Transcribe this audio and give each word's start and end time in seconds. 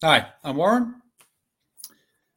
Hi, 0.00 0.28
I'm 0.44 0.54
Warren. 0.54 1.02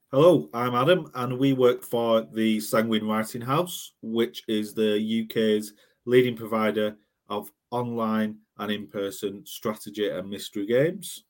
Hello, 0.10 0.50
I'm 0.52 0.74
Adam, 0.74 1.12
and 1.14 1.38
we 1.38 1.54
work 1.54 1.84
for 1.84 2.26
the 2.34 2.60
Sanguine 2.60 3.06
Writing 3.06 3.42
House, 3.42 3.94
which 4.02 4.42
is 4.48 4.74
the 4.74 4.98
UK's 4.98 5.74
leading 6.06 6.36
provider 6.36 6.96
of 7.30 7.52
online 7.70 8.38
and 8.58 8.72
in 8.72 8.88
person 8.88 9.46
strategy 9.46 10.10
and 10.10 10.28
mystery 10.28 10.66
games. 10.66 11.26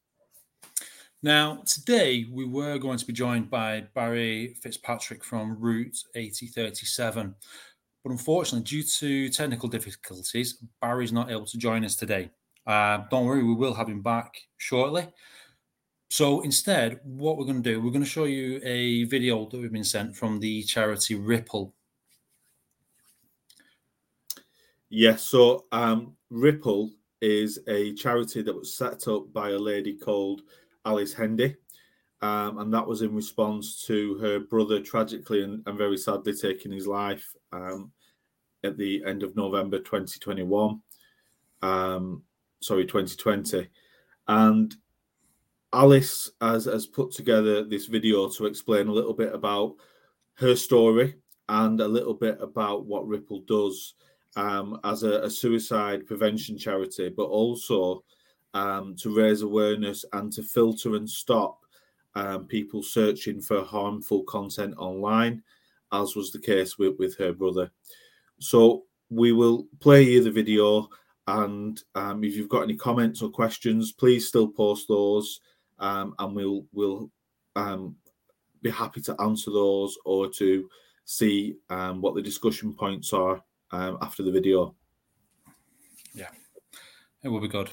Now, 1.22 1.64
today 1.66 2.26
we 2.32 2.46
were 2.46 2.78
going 2.78 2.98
to 2.98 3.06
be 3.06 3.12
joined 3.12 3.50
by 3.50 3.88
Barry 3.94 4.56
Fitzpatrick 4.62 5.26
from 5.26 5.60
Route 5.60 5.98
8037, 6.16 7.36
but 8.06 8.10
unfortunately, 8.10 8.64
due 8.64 8.84
to 8.84 9.28
technical 9.28 9.68
difficulties, 9.68 10.64
Barry's 10.82 11.12
not 11.12 11.30
able 11.30 11.46
to 11.48 11.58
join 11.58 11.84
us 11.84 11.98
today. 11.98 12.32
Uh, 12.66 13.00
don't 13.12 13.26
worry, 13.26 13.44
we 13.44 13.54
will 13.54 13.74
have 13.74 13.90
him 13.90 14.02
back 14.02 14.34
shortly. 14.56 15.10
So 16.12 16.42
instead, 16.42 17.00
what 17.06 17.38
we're 17.38 17.46
going 17.46 17.64
to 17.64 17.70
do, 17.72 17.82
we're 17.82 17.90
going 17.90 18.04
to 18.04 18.10
show 18.10 18.26
you 18.26 18.60
a 18.66 19.06
video 19.06 19.48
that 19.48 19.58
we've 19.58 19.72
been 19.72 19.82
sent 19.82 20.14
from 20.14 20.42
the 20.42 20.62
charity 20.64 21.16
Ripple. 21.16 21.74
Yes, 24.90 25.24
so 25.24 25.68
um, 25.72 26.18
Ripple 26.30 26.92
is 27.22 27.60
a 27.70 27.94
charity 27.94 28.42
that 28.42 28.54
was 28.54 28.76
set 28.76 29.08
up 29.08 29.32
by 29.32 29.52
a 29.52 29.58
lady 29.58 29.94
called 29.94 30.42
Alice 30.86 31.14
Hendy. 31.14 31.56
Um, 32.22 32.58
and 32.58 32.74
that 32.74 32.86
was 32.86 33.04
in 33.04 33.16
response 33.16 33.82
to 33.86 34.18
her 34.18 34.42
brother 34.42 34.82
tragically 34.82 35.46
and, 35.46 35.64
and 35.66 35.78
very 35.78 35.96
sadly 35.96 36.34
taking 36.34 36.74
his 36.74 36.88
life 36.88 37.26
um, 37.54 37.90
at 38.66 38.78
the 38.78 39.02
end 39.06 39.24
of 39.24 39.38
November 39.38 39.80
2021. 39.80 40.82
Um, 41.62 42.24
sorry, 42.60 42.86
2020. 42.86 43.70
And 44.28 44.76
Alice 45.74 46.30
has, 46.42 46.66
has 46.66 46.86
put 46.86 47.12
together 47.12 47.64
this 47.64 47.86
video 47.86 48.30
to 48.30 48.46
explain 48.46 48.88
a 48.88 48.94
little 48.94 49.14
bit 49.14 49.34
about 49.34 49.76
her 50.36 50.56
story 50.56 51.16
and 51.48 51.80
a 51.80 51.88
little 51.88 52.14
bit 52.14 52.38
about 52.42 52.86
what 52.86 53.08
Ripple 53.08 53.42
does 53.42 53.96
um, 54.36 54.80
as 54.84 55.04
a, 55.04 55.22
a, 55.22 55.30
suicide 55.30 56.06
prevention 56.06 56.58
charity, 56.58 57.10
but 57.10 57.26
also 57.26 58.04
um, 58.54 58.96
to 58.98 59.16
raise 59.16 59.42
awareness 59.42 60.06
and 60.14 60.32
to 60.34 60.44
filter 60.44 60.96
and 60.96 61.10
stop 61.10 61.60
um, 62.16 62.46
people 62.46 62.84
searching 62.84 63.42
for 63.42 63.64
harmful 63.64 64.24
content 64.24 64.74
online, 64.78 65.44
as 65.92 66.16
was 66.16 66.32
the 66.32 66.40
case 66.40 66.78
with, 66.78 66.98
with 67.00 67.18
her 67.18 67.34
brother. 67.34 67.72
So 68.40 68.84
we 69.10 69.32
will 69.32 69.68
play 69.80 70.04
you 70.04 70.24
the 70.24 70.32
video, 70.32 70.90
and 71.28 71.82
um, 71.96 72.24
if 72.24 72.36
you've 72.36 72.50
got 72.50 72.64
any 72.64 72.76
comments 72.76 73.22
or 73.22 73.30
questions, 73.30 73.92
please 73.92 74.28
still 74.28 74.48
post 74.48 74.88
those 74.88 75.40
um, 75.82 76.16
and 76.20 76.36
we'll 76.36 76.66
we'll 76.72 77.12
um, 77.56 77.96
be 78.62 78.70
happy 78.70 79.02
to 79.02 79.16
answer 79.22 79.52
those 79.52 79.98
or 80.06 80.30
to 80.30 80.70
see 81.06 81.58
um, 81.70 82.02
what 82.02 82.16
the 82.16 82.22
discussion 82.22 82.74
points 82.74 83.12
are 83.12 83.44
um, 83.72 83.98
after 84.02 84.24
the 84.24 84.32
video. 84.32 84.76
Yeah, 86.14 86.30
it 87.24 87.28
will 87.28 87.42
be 87.42 87.48
good. 87.48 87.70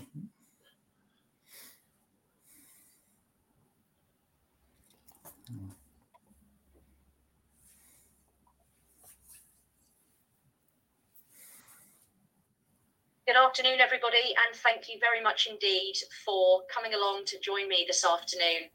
Good 13.29 13.37
afternoon, 13.37 13.79
everybody, 13.79 14.35
and 14.47 14.57
thank 14.57 14.89
you 14.89 14.97
very 15.01 15.23
much 15.23 15.47
indeed 15.47 15.97
for 16.25 16.63
coming 16.73 16.95
along 16.95 17.27
to 17.27 17.39
join 17.41 17.69
me 17.69 17.85
this 17.87 18.03
afternoon 18.03 18.71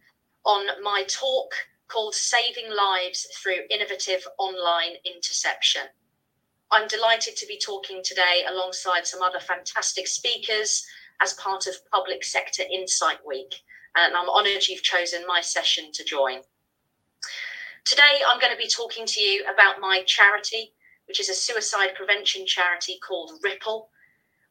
on 0.46 0.68
my 0.84 1.06
talk 1.08 1.56
called 1.88 2.14
Saving 2.14 2.70
Lives 2.70 3.26
Through 3.42 3.66
Innovative 3.72 4.24
Online 4.38 4.94
Interception. 5.06 5.82
I'm 6.70 6.88
delighted 6.88 7.36
to 7.38 7.48
be 7.48 7.58
talking 7.58 8.02
today 8.04 8.46
alongside 8.48 9.08
some 9.08 9.24
other 9.24 9.40
fantastic 9.40 10.06
speakers 10.06 10.86
as 11.20 11.34
part 11.34 11.66
of 11.66 11.90
Public 11.92 12.24
Sector 12.24 12.62
Insight 12.72 13.26
Week, 13.26 13.56
and 13.98 14.16
I'm 14.16 14.30
honoured 14.30 14.68
you've 14.68 14.84
chosen 14.84 15.26
my 15.26 15.42
session 15.42 15.86
to 15.94 16.04
join. 16.04 16.42
Today, 17.86 18.22
I'm 18.30 18.40
going 18.40 18.54
to 18.54 18.64
be 18.64 18.70
talking 18.70 19.08
to 19.08 19.20
you 19.20 19.46
about 19.52 19.82
my 19.82 20.04
charity, 20.06 20.76
which 21.08 21.20
is 21.20 21.30
a 21.30 21.34
suicide 21.34 21.96
prevention 21.96 22.46
charity 22.46 23.00
called 23.04 23.32
Ripple 23.44 23.90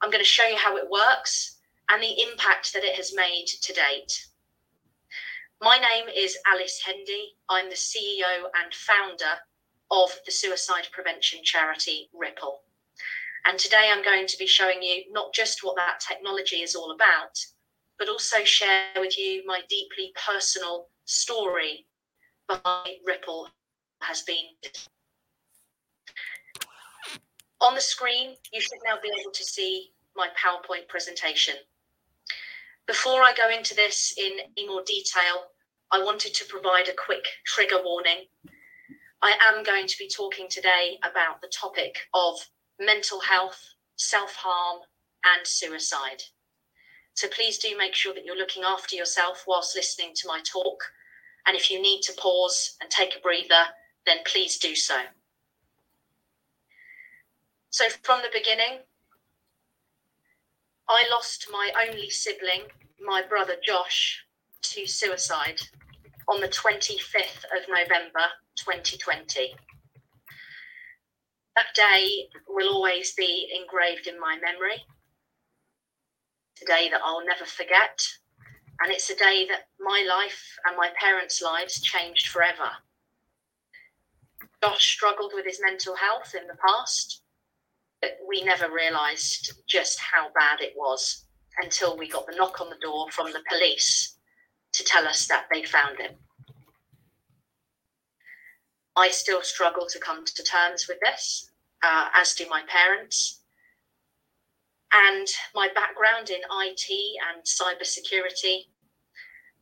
I'm 0.02 0.10
going 0.10 0.22
to 0.22 0.28
show 0.28 0.46
you 0.46 0.56
how 0.56 0.76
it 0.76 0.90
works 0.90 1.58
and 1.88 2.02
the 2.02 2.22
impact 2.28 2.72
that 2.72 2.82
it 2.82 2.96
has 2.96 3.14
made 3.14 3.46
to 3.46 3.72
date. 3.72 4.26
My 5.60 5.78
name 5.78 6.08
is 6.08 6.36
Alice 6.44 6.82
Hendy. 6.84 7.36
I'm 7.48 7.70
the 7.70 7.76
CEO 7.76 8.50
and 8.60 8.74
founder 8.74 9.38
of 9.92 10.10
the 10.26 10.32
suicide 10.32 10.88
prevention 10.90 11.38
charity 11.44 12.10
Ripple. 12.12 12.62
And 13.46 13.60
today 13.60 13.90
I'm 13.92 14.02
going 14.02 14.26
to 14.26 14.36
be 14.38 14.46
showing 14.46 14.82
you 14.82 15.04
not 15.12 15.32
just 15.32 15.62
what 15.62 15.76
that 15.76 16.00
technology 16.00 16.62
is 16.62 16.74
all 16.74 16.90
about, 16.90 17.38
but 17.96 18.08
also 18.08 18.42
share 18.42 18.88
with 18.96 19.16
you 19.16 19.44
my 19.46 19.60
deeply 19.68 20.12
personal 20.26 20.88
story 21.04 21.86
behind 22.48 22.96
Ripple 23.06 23.48
has 24.00 24.22
been. 24.22 24.46
On 27.62 27.76
the 27.76 27.80
screen, 27.80 28.34
you 28.52 28.60
should 28.60 28.80
now 28.84 28.96
be 29.00 29.12
able 29.20 29.30
to 29.30 29.44
see 29.44 29.92
my 30.16 30.28
PowerPoint 30.30 30.88
presentation. 30.88 31.54
Before 32.88 33.22
I 33.22 33.32
go 33.34 33.48
into 33.48 33.72
this 33.72 34.12
in 34.18 34.32
any 34.58 34.66
more 34.66 34.82
detail, 34.84 35.52
I 35.92 36.02
wanted 36.02 36.34
to 36.34 36.44
provide 36.46 36.88
a 36.88 36.94
quick 37.06 37.24
trigger 37.46 37.80
warning. 37.84 38.26
I 39.22 39.38
am 39.48 39.62
going 39.62 39.86
to 39.86 39.96
be 39.96 40.08
talking 40.08 40.48
today 40.50 40.98
about 41.04 41.40
the 41.40 41.52
topic 41.56 41.98
of 42.12 42.34
mental 42.80 43.20
health, 43.20 43.62
self 43.94 44.34
harm, 44.34 44.80
and 45.24 45.46
suicide. 45.46 46.20
So 47.14 47.28
please 47.28 47.58
do 47.58 47.78
make 47.78 47.94
sure 47.94 48.12
that 48.12 48.24
you're 48.24 48.36
looking 48.36 48.64
after 48.64 48.96
yourself 48.96 49.44
whilst 49.46 49.76
listening 49.76 50.14
to 50.16 50.26
my 50.26 50.40
talk. 50.40 50.82
And 51.46 51.56
if 51.56 51.70
you 51.70 51.80
need 51.80 52.02
to 52.02 52.12
pause 52.14 52.76
and 52.80 52.90
take 52.90 53.14
a 53.16 53.20
breather, 53.20 53.66
then 54.04 54.18
please 54.26 54.58
do 54.58 54.74
so. 54.74 54.96
So, 57.72 57.88
from 58.02 58.20
the 58.20 58.28
beginning, 58.30 58.80
I 60.86 61.08
lost 61.10 61.46
my 61.50 61.72
only 61.88 62.10
sibling, 62.10 62.64
my 63.00 63.22
brother 63.26 63.54
Josh, 63.66 64.26
to 64.60 64.86
suicide 64.86 65.58
on 66.28 66.42
the 66.42 66.48
25th 66.48 67.44
of 67.44 67.66
November 67.70 68.28
2020. 68.56 69.54
That 71.56 71.74
day 71.74 72.28
will 72.46 72.74
always 72.74 73.14
be 73.14 73.50
engraved 73.58 74.06
in 74.06 74.20
my 74.20 74.36
memory. 74.38 74.84
It's 76.52 76.64
a 76.64 76.66
day 76.66 76.90
that 76.90 77.00
I'll 77.02 77.24
never 77.24 77.46
forget. 77.46 78.06
And 78.82 78.92
it's 78.92 79.08
a 79.08 79.16
day 79.16 79.46
that 79.48 79.68
my 79.80 80.06
life 80.06 80.58
and 80.66 80.76
my 80.76 80.90
parents' 81.00 81.40
lives 81.40 81.80
changed 81.80 82.26
forever. 82.26 82.70
Josh 84.62 84.92
struggled 84.92 85.32
with 85.34 85.46
his 85.46 85.60
mental 85.62 85.96
health 85.96 86.34
in 86.38 86.46
the 86.46 86.56
past 86.56 87.21
we 88.26 88.42
never 88.42 88.70
realised 88.70 89.52
just 89.68 89.98
how 90.00 90.28
bad 90.38 90.60
it 90.60 90.72
was 90.76 91.26
until 91.62 91.96
we 91.96 92.08
got 92.08 92.26
the 92.26 92.36
knock 92.36 92.60
on 92.60 92.70
the 92.70 92.76
door 92.82 93.10
from 93.10 93.32
the 93.32 93.42
police 93.48 94.16
to 94.72 94.84
tell 94.84 95.06
us 95.06 95.26
that 95.26 95.46
they 95.52 95.62
found 95.64 95.98
him. 95.98 96.12
I 98.96 99.08
still 99.10 99.42
struggle 99.42 99.86
to 99.90 99.98
come 99.98 100.24
to 100.24 100.42
terms 100.42 100.86
with 100.88 100.98
this, 101.02 101.50
uh, 101.82 102.08
as 102.14 102.34
do 102.34 102.46
my 102.48 102.62
parents. 102.68 103.40
And 104.92 105.26
my 105.54 105.68
background 105.74 106.28
in 106.28 106.40
IT 106.40 107.16
and 107.30 107.42
cybersecurity 107.44 108.66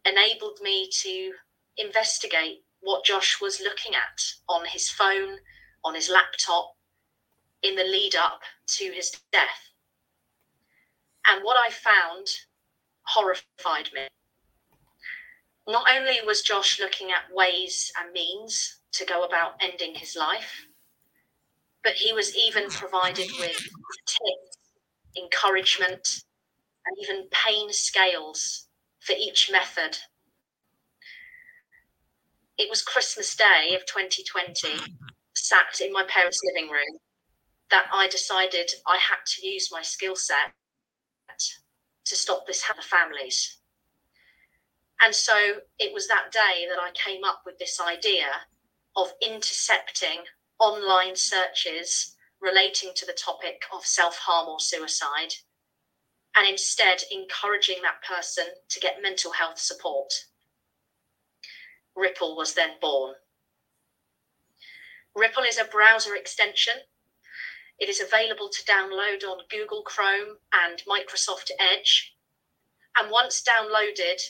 enabled 0.05 0.59
me 0.63 0.89
to 1.03 1.33
investigate 1.77 2.65
what 2.81 3.05
Josh 3.05 3.41
was 3.41 3.61
looking 3.61 3.95
at 3.95 4.21
on 4.49 4.65
his 4.67 4.91
phone, 4.91 5.37
on 5.85 5.95
his 5.95 6.09
laptop, 6.09 6.75
in 7.63 7.77
the 7.77 7.85
lead 7.85 8.15
up 8.15 8.41
to 8.67 8.91
his 8.93 9.11
death. 9.33 9.71
And 11.27 11.45
what 11.45 11.57
I 11.57 11.71
found 11.71 12.27
horrified 13.03 13.91
me. 13.93 14.07
Not 15.67 15.87
only 15.91 16.19
was 16.25 16.43
Josh 16.43 16.81
looking 16.81 17.11
at 17.11 17.35
ways 17.35 17.93
and 17.99 18.13
means 18.13 18.81
to 18.93 19.05
go 19.05 19.25
about 19.25 19.55
ending 19.61 19.95
his 19.95 20.17
life, 20.17 20.67
but 21.85 21.93
he 21.95 22.13
was 22.13 22.37
even 22.37 22.69
provided 22.69 23.31
with 23.39 23.57
tips, 24.07 24.59
encouragement, 25.17 26.25
and 26.87 26.97
even 27.03 27.29
pain 27.31 27.73
scales 27.73 28.67
for 29.01 29.13
each 29.13 29.51
method. 29.51 29.99
It 32.59 32.69
was 32.69 32.83
Christmas 32.83 33.35
Day 33.35 33.75
of 33.75 33.87
2020, 33.87 34.95
sat 35.35 35.81
in 35.81 35.93
my 35.93 36.05
parents' 36.05 36.41
living 36.45 36.71
room, 36.71 36.99
that 37.71 37.87
I 37.93 38.09
decided 38.09 38.71
I 38.87 38.97
had 38.97 39.25
to 39.27 39.47
use 39.47 39.71
my 39.73 39.83
skill 39.83 40.17
set 40.17 40.53
to 42.05 42.17
stop 42.17 42.47
this 42.47 42.63
happening 42.63 42.87
families. 42.91 43.59
And 45.03 45.15
so 45.15 45.35
it 45.79 45.95
was 45.95 46.09
that 46.09 46.33
day 46.33 46.67
that 46.69 46.81
I 46.81 46.91
came 46.93 47.25
up 47.25 47.43
with 47.47 47.59
this 47.59 47.81
idea 47.81 48.27
of 48.97 49.13
intercepting 49.23 50.25
online 50.59 51.17
searches 51.17 52.17
relating 52.41 52.91
to 52.97 53.07
the 53.07 53.13
topic 53.13 53.63
of 53.73 53.85
self 53.85 54.17
harm 54.19 54.49
or 54.49 54.61
suicide, 54.61 55.35
and 56.37 56.49
instead 56.49 57.03
encouraging 57.11 57.83
that 57.83 58.03
person 58.07 58.45
to 58.69 58.81
get 58.81 59.03
mental 59.03 59.33
health 59.33 59.59
support. 59.59 60.13
Ripple 61.97 62.37
was 62.37 62.55
then 62.55 62.71
born. 62.81 63.15
Ripple 65.15 65.43
is 65.43 65.59
a 65.59 65.65
browser 65.65 66.15
extension. 66.15 66.75
It 67.81 67.89
is 67.89 68.01
available 68.01 68.51
to 68.51 68.65
download 68.65 69.25
on 69.25 69.47
Google 69.49 69.83
Chrome 69.83 70.37
and 70.53 70.83
Microsoft 70.87 71.51
Edge. 71.59 72.15
And 72.99 73.11
once 73.11 73.43
downloaded, 73.43 74.21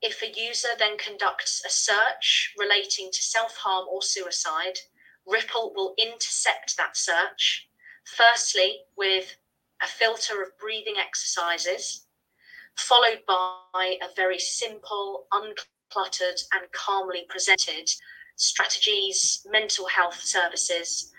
if 0.00 0.22
a 0.22 0.30
user 0.30 0.68
then 0.78 0.96
conducts 0.96 1.60
a 1.66 1.70
search 1.70 2.54
relating 2.56 3.10
to 3.10 3.22
self 3.22 3.56
harm 3.56 3.88
or 3.90 4.00
suicide, 4.00 4.78
Ripple 5.26 5.74
will 5.74 5.94
intercept 5.98 6.76
that 6.76 6.96
search, 6.96 7.68
firstly 8.04 8.82
with 8.96 9.36
a 9.82 9.88
filter 9.88 10.42
of 10.42 10.56
breathing 10.58 10.94
exercises, 10.96 12.06
followed 12.76 13.22
by 13.26 13.98
a 14.00 14.14
very 14.14 14.38
simple, 14.38 15.26
uncluttered, 15.32 16.40
and 16.52 16.70
calmly 16.72 17.26
presented 17.28 17.90
strategies, 18.36 19.44
mental 19.50 19.86
health 19.86 20.20
services, 20.20 21.12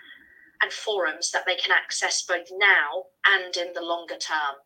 and 0.62 0.72
forums 0.72 1.30
that 1.32 1.44
they 1.46 1.56
can 1.56 1.72
access 1.72 2.22
both 2.22 2.46
now 2.52 3.06
and 3.26 3.56
in 3.56 3.72
the 3.74 3.82
longer 3.82 4.16
term. 4.16 4.56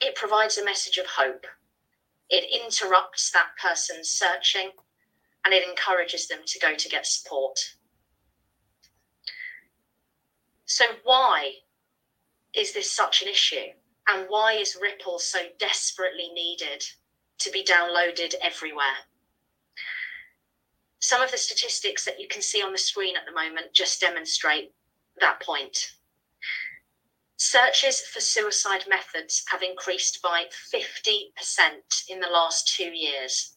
It 0.00 0.14
provides 0.14 0.58
a 0.58 0.64
message 0.64 0.98
of 0.98 1.06
hope 1.06 1.46
it 2.30 2.62
interrupts 2.62 3.30
that 3.30 3.56
person's 3.60 4.10
searching 4.10 4.70
and 5.44 5.54
it 5.54 5.66
encourages 5.66 6.28
them 6.28 6.40
to 6.46 6.58
go 6.58 6.74
to 6.74 6.88
get 6.88 7.06
support. 7.06 7.58
So, 10.66 10.84
why 11.04 11.52
is 12.54 12.74
this 12.74 12.92
such 12.92 13.22
an 13.22 13.28
issue? 13.28 13.72
And 14.08 14.26
why 14.28 14.54
is 14.54 14.76
Ripple 14.80 15.18
so 15.18 15.38
desperately 15.58 16.30
needed 16.32 16.84
to 17.38 17.50
be 17.50 17.64
downloaded 17.64 18.34
everywhere? 18.42 19.07
Some 21.00 21.22
of 21.22 21.30
the 21.30 21.38
statistics 21.38 22.04
that 22.04 22.18
you 22.18 22.26
can 22.26 22.42
see 22.42 22.62
on 22.62 22.72
the 22.72 22.78
screen 22.78 23.16
at 23.16 23.24
the 23.24 23.32
moment 23.32 23.72
just 23.72 24.00
demonstrate 24.00 24.72
that 25.20 25.40
point. 25.40 25.92
Searches 27.36 28.00
for 28.00 28.20
suicide 28.20 28.84
methods 28.88 29.44
have 29.48 29.62
increased 29.62 30.20
by 30.22 30.46
50% 30.74 31.30
in 32.08 32.18
the 32.18 32.26
last 32.26 32.66
two 32.66 32.90
years. 32.90 33.56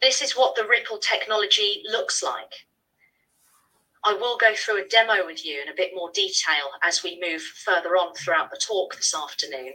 This 0.00 0.22
is 0.22 0.36
what 0.36 0.54
the 0.54 0.66
Ripple 0.66 0.98
technology 0.98 1.82
looks 1.90 2.22
like. 2.22 2.66
I 4.04 4.14
will 4.14 4.38
go 4.38 4.54
through 4.54 4.84
a 4.84 4.88
demo 4.88 5.26
with 5.26 5.44
you 5.44 5.60
in 5.60 5.68
a 5.68 5.76
bit 5.76 5.90
more 5.94 6.10
detail 6.14 6.70
as 6.84 7.02
we 7.02 7.20
move 7.20 7.42
further 7.42 7.90
on 7.96 8.14
throughout 8.14 8.50
the 8.50 8.56
talk 8.56 8.94
this 8.94 9.14
afternoon. 9.14 9.72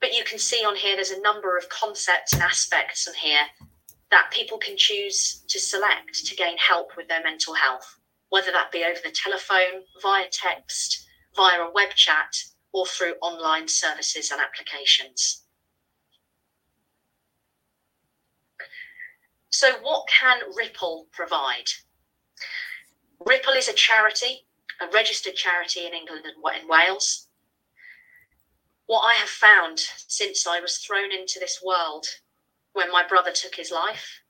But 0.00 0.14
you 0.14 0.22
can 0.24 0.38
see 0.38 0.64
on 0.66 0.76
here 0.76 0.96
there's 0.96 1.10
a 1.10 1.20
number 1.22 1.56
of 1.56 1.68
concepts 1.70 2.34
and 2.34 2.42
aspects 2.42 3.08
on 3.08 3.14
here 3.14 3.40
that 4.10 4.30
people 4.30 4.58
can 4.58 4.76
choose 4.76 5.42
to 5.48 5.58
select 5.58 6.26
to 6.26 6.36
gain 6.36 6.58
help 6.58 6.96
with 6.96 7.08
their 7.08 7.22
mental 7.22 7.54
health, 7.54 7.98
whether 8.34 8.50
that 8.50 8.72
be 8.72 8.82
over 8.82 8.98
the 9.04 9.12
telephone, 9.12 9.84
via 10.02 10.26
text, 10.28 11.06
via 11.36 11.60
a 11.60 11.70
web 11.72 11.90
chat, 11.90 12.34
or 12.72 12.84
through 12.84 13.14
online 13.22 13.68
services 13.68 14.32
and 14.32 14.40
applications. 14.40 15.44
So, 19.50 19.74
what 19.82 20.08
can 20.08 20.38
Ripple 20.56 21.06
provide? 21.12 21.68
Ripple 23.24 23.52
is 23.52 23.68
a 23.68 23.72
charity, 23.72 24.48
a 24.80 24.88
registered 24.88 25.36
charity 25.36 25.86
in 25.86 25.94
England 25.94 26.24
and 26.24 26.60
in 26.60 26.68
Wales. 26.68 27.28
What 28.86 29.02
I 29.02 29.14
have 29.14 29.28
found 29.28 29.78
since 29.78 30.44
I 30.44 30.58
was 30.58 30.78
thrown 30.78 31.12
into 31.12 31.38
this 31.38 31.62
world 31.64 32.06
when 32.72 32.90
my 32.90 33.06
brother 33.06 33.30
took 33.30 33.54
his 33.54 33.70
life 33.70 34.23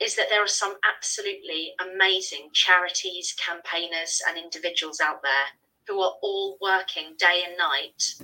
is 0.00 0.14
that 0.16 0.26
there 0.30 0.42
are 0.42 0.48
some 0.48 0.76
absolutely 0.84 1.72
amazing 1.80 2.50
charities, 2.52 3.34
campaigners, 3.38 4.22
and 4.28 4.38
individuals 4.38 5.00
out 5.00 5.22
there 5.22 5.58
who 5.86 6.00
are 6.00 6.14
all 6.22 6.56
working 6.60 7.14
day 7.18 7.42
and 7.46 7.56
night 7.56 8.14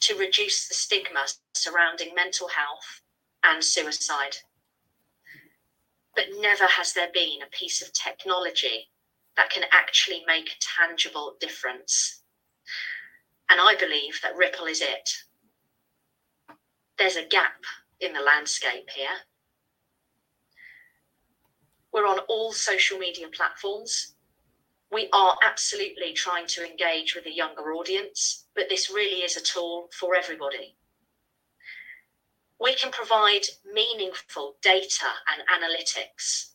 to 0.00 0.16
reduce 0.16 0.68
the 0.68 0.74
stigma 0.74 1.26
surrounding 1.54 2.14
mental 2.14 2.48
health 2.48 3.02
and 3.44 3.62
suicide 3.62 4.36
but 6.18 6.40
never 6.40 6.64
has 6.64 6.94
there 6.94 7.12
been 7.14 7.42
a 7.42 7.56
piece 7.56 7.80
of 7.80 7.92
technology 7.92 8.90
that 9.36 9.50
can 9.50 9.62
actually 9.70 10.24
make 10.26 10.50
a 10.50 10.82
tangible 10.82 11.36
difference. 11.38 12.24
And 13.48 13.60
I 13.60 13.76
believe 13.76 14.18
that 14.24 14.36
Ripple 14.36 14.66
is 14.66 14.80
it. 14.80 15.10
There's 16.98 17.14
a 17.14 17.24
gap 17.24 17.62
in 18.00 18.12
the 18.14 18.20
landscape 18.20 18.90
here. 18.90 19.14
We're 21.98 22.06
on 22.06 22.20
all 22.28 22.52
social 22.52 22.96
media 22.98 23.26
platforms. 23.28 24.14
We 24.92 25.08
are 25.12 25.36
absolutely 25.44 26.12
trying 26.12 26.46
to 26.46 26.64
engage 26.64 27.16
with 27.16 27.26
a 27.26 27.34
younger 27.34 27.72
audience, 27.72 28.46
but 28.54 28.68
this 28.68 28.88
really 28.88 29.22
is 29.22 29.36
a 29.36 29.42
tool 29.42 29.88
for 29.98 30.14
everybody 30.14 30.76
we 32.60 32.74
can 32.74 32.90
provide 32.90 33.42
meaningful 33.72 34.56
data 34.62 35.06
and 35.32 35.62
analytics 35.62 36.52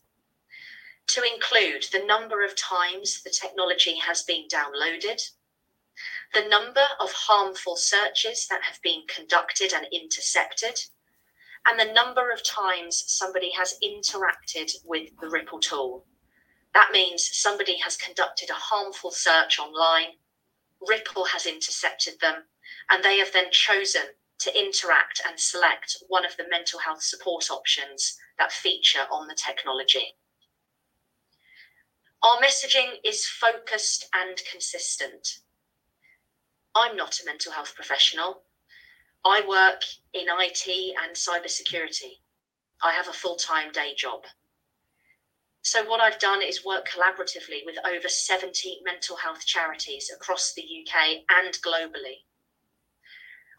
to 1.06 1.22
include 1.22 1.84
the 1.92 2.04
number 2.06 2.44
of 2.44 2.56
times 2.56 3.22
the 3.22 3.30
technology 3.30 3.96
has 3.96 4.22
been 4.22 4.46
downloaded, 4.48 5.20
the 6.34 6.48
number 6.48 6.84
of 7.00 7.12
harmful 7.12 7.76
searches 7.76 8.46
that 8.48 8.62
have 8.62 8.80
been 8.82 9.02
conducted 9.06 9.72
and 9.72 9.86
intercepted, 9.92 10.78
and 11.66 11.78
the 11.78 11.92
number 11.92 12.30
of 12.30 12.44
times 12.44 13.04
somebody 13.06 13.50
has 13.52 13.78
interacted 13.82 14.70
with 14.84 15.08
the 15.20 15.28
Ripple 15.28 15.60
tool. 15.60 16.06
That 16.74 16.90
means 16.92 17.28
somebody 17.32 17.78
has 17.78 17.96
conducted 17.96 18.50
a 18.50 18.54
harmful 18.54 19.10
search 19.10 19.58
online, 19.58 20.18
Ripple 20.86 21.24
has 21.26 21.46
intercepted 21.46 22.20
them, 22.20 22.44
and 22.90 23.02
they 23.02 23.18
have 23.18 23.32
then 23.32 23.50
chosen 23.50 24.02
to 24.40 24.58
interact 24.58 25.22
and 25.26 25.38
select 25.38 25.96
one 26.08 26.24
of 26.26 26.36
the 26.36 26.48
mental 26.50 26.80
health 26.80 27.02
support 27.02 27.50
options 27.50 28.18
that 28.38 28.52
feature 28.52 29.06
on 29.10 29.28
the 29.28 29.36
technology. 29.36 30.16
Our 32.22 32.40
messaging 32.40 32.96
is 33.04 33.26
focused 33.26 34.08
and 34.14 34.40
consistent. 34.50 35.40
I'm 36.74 36.96
not 36.96 37.20
a 37.20 37.26
mental 37.26 37.52
health 37.52 37.74
professional. 37.74 38.42
I 39.24 39.42
work 39.48 39.82
in 40.12 40.26
IT 40.28 40.96
and 41.02 41.16
cybersecurity. 41.16 42.18
I 42.82 42.92
have 42.92 43.08
a 43.08 43.12
full 43.12 43.36
time 43.36 43.72
day 43.72 43.94
job. 43.96 44.24
So, 45.62 45.84
what 45.84 46.00
I've 46.00 46.18
done 46.18 46.42
is 46.42 46.64
work 46.64 46.86
collaboratively 46.88 47.64
with 47.64 47.76
over 47.86 48.08
70 48.08 48.80
mental 48.84 49.16
health 49.16 49.46
charities 49.46 50.10
across 50.14 50.52
the 50.54 50.62
UK 50.62 51.22
and 51.30 51.54
globally 51.62 52.24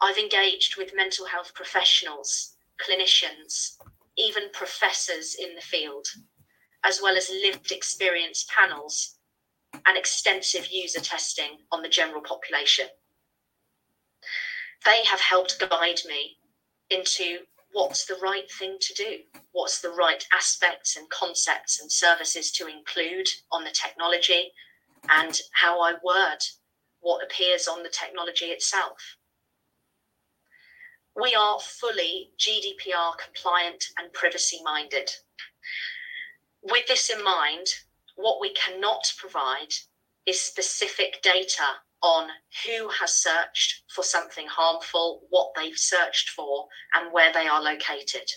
I've 0.02 0.18
engaged 0.18 0.78
with 0.78 0.96
mental 0.96 1.26
health 1.26 1.54
professionals, 1.54 2.56
clinicians, 2.80 3.78
even 4.18 4.50
professors 4.52 5.36
in 5.36 5.56
the 5.56 5.62
field, 5.62 6.08
as 6.84 7.02
well 7.02 7.16
as 7.16 7.30
lived 7.30 7.72
experience 7.72 8.46
panels 8.54 9.18
and 9.86 9.98
extensive 9.98 10.68
user 10.70 11.00
testing 11.00 11.58
on 11.72 11.82
the 11.82 11.90
general 11.90 12.22
population. 12.22 12.88
They 14.86 15.04
have 15.06 15.20
helped 15.20 15.60
guide 15.70 16.01
me 16.06 16.38
into 16.92 17.39
what's 17.72 18.06
the 18.06 18.15
right 18.22 18.50
thing 18.51 18.77
to 18.80 18.94
do, 18.94 19.18
what's 19.51 19.82
the 19.82 19.89
right 19.89 20.24
aspects 20.32 20.96
and 20.96 21.10
concepts 21.10 21.82
and 21.82 21.92
services 21.92 22.51
to 22.54 22.68
include 22.68 23.27
on 23.51 23.63
the 23.63 23.72
technology, 23.72 24.51
and 25.10 25.39
how 25.54 25.82
I 25.82 25.94
word 26.04 26.39
what 27.00 27.24
appears 27.24 27.68
on 27.68 27.84
the 27.84 27.89
technology 27.89 28.46
itself. 28.46 29.18
We 31.15 31.34
are 31.34 31.60
fully 31.60 32.32
GDPR 32.38 33.18
compliant 33.18 33.86
and 33.98 34.13
privacy 34.13 34.60
minded. 34.63 35.12
With 36.62 36.88
this 36.88 37.10
in 37.10 37.24
mind, 37.24 37.68
what 38.15 38.39
we 38.39 38.54
cannot 38.54 39.12
provide 39.18 39.74
is 40.25 40.42
specific 40.42 41.22
data 41.22 41.65
on 42.06 42.30
who 42.66 42.88
has 42.90 43.16
searched 43.16 43.84
for 43.94 44.04
something 44.04 44.46
harmful, 44.48 45.22
what 45.32 45.52
they've 45.56 45.78
searched 45.78 46.30
for, 46.30 46.68
and 46.94 47.12
where 47.12 47.34
they 47.34 47.48
are 47.48 47.62
located. 47.62 48.30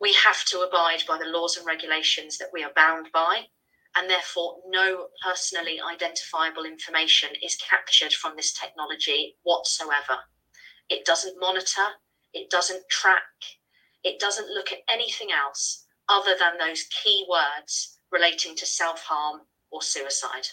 We 0.00 0.12
have 0.14 0.44
to 0.46 0.60
abide 0.60 1.04
by 1.06 1.18
the 1.18 1.30
laws 1.30 1.56
and 1.56 1.64
regulations 1.64 2.36
that 2.38 2.50
we 2.52 2.64
are 2.64 2.72
bound 2.74 3.06
by, 3.12 3.42
and 3.96 4.10
therefore, 4.10 4.56
no 4.66 5.06
personally 5.24 5.80
identifiable 5.80 6.64
information 6.64 7.30
is 7.40 7.56
captured 7.56 8.12
from 8.12 8.34
this 8.36 8.52
technology 8.52 9.36
whatsoever. 9.44 10.18
It 10.88 11.04
doesn't 11.04 11.38
monitor, 11.38 11.86
it 12.32 12.50
doesn't 12.50 12.88
track, 12.90 13.22
it 14.02 14.18
doesn't 14.18 14.50
look 14.50 14.72
at 14.72 14.82
anything 14.88 15.28
else 15.30 15.86
other 16.08 16.34
than 16.36 16.58
those 16.58 16.82
key 16.84 17.26
words 17.30 17.98
relating 18.10 18.56
to 18.56 18.66
self 18.66 19.02
harm 19.04 19.42
or 19.70 19.82
suicide. 19.82 20.48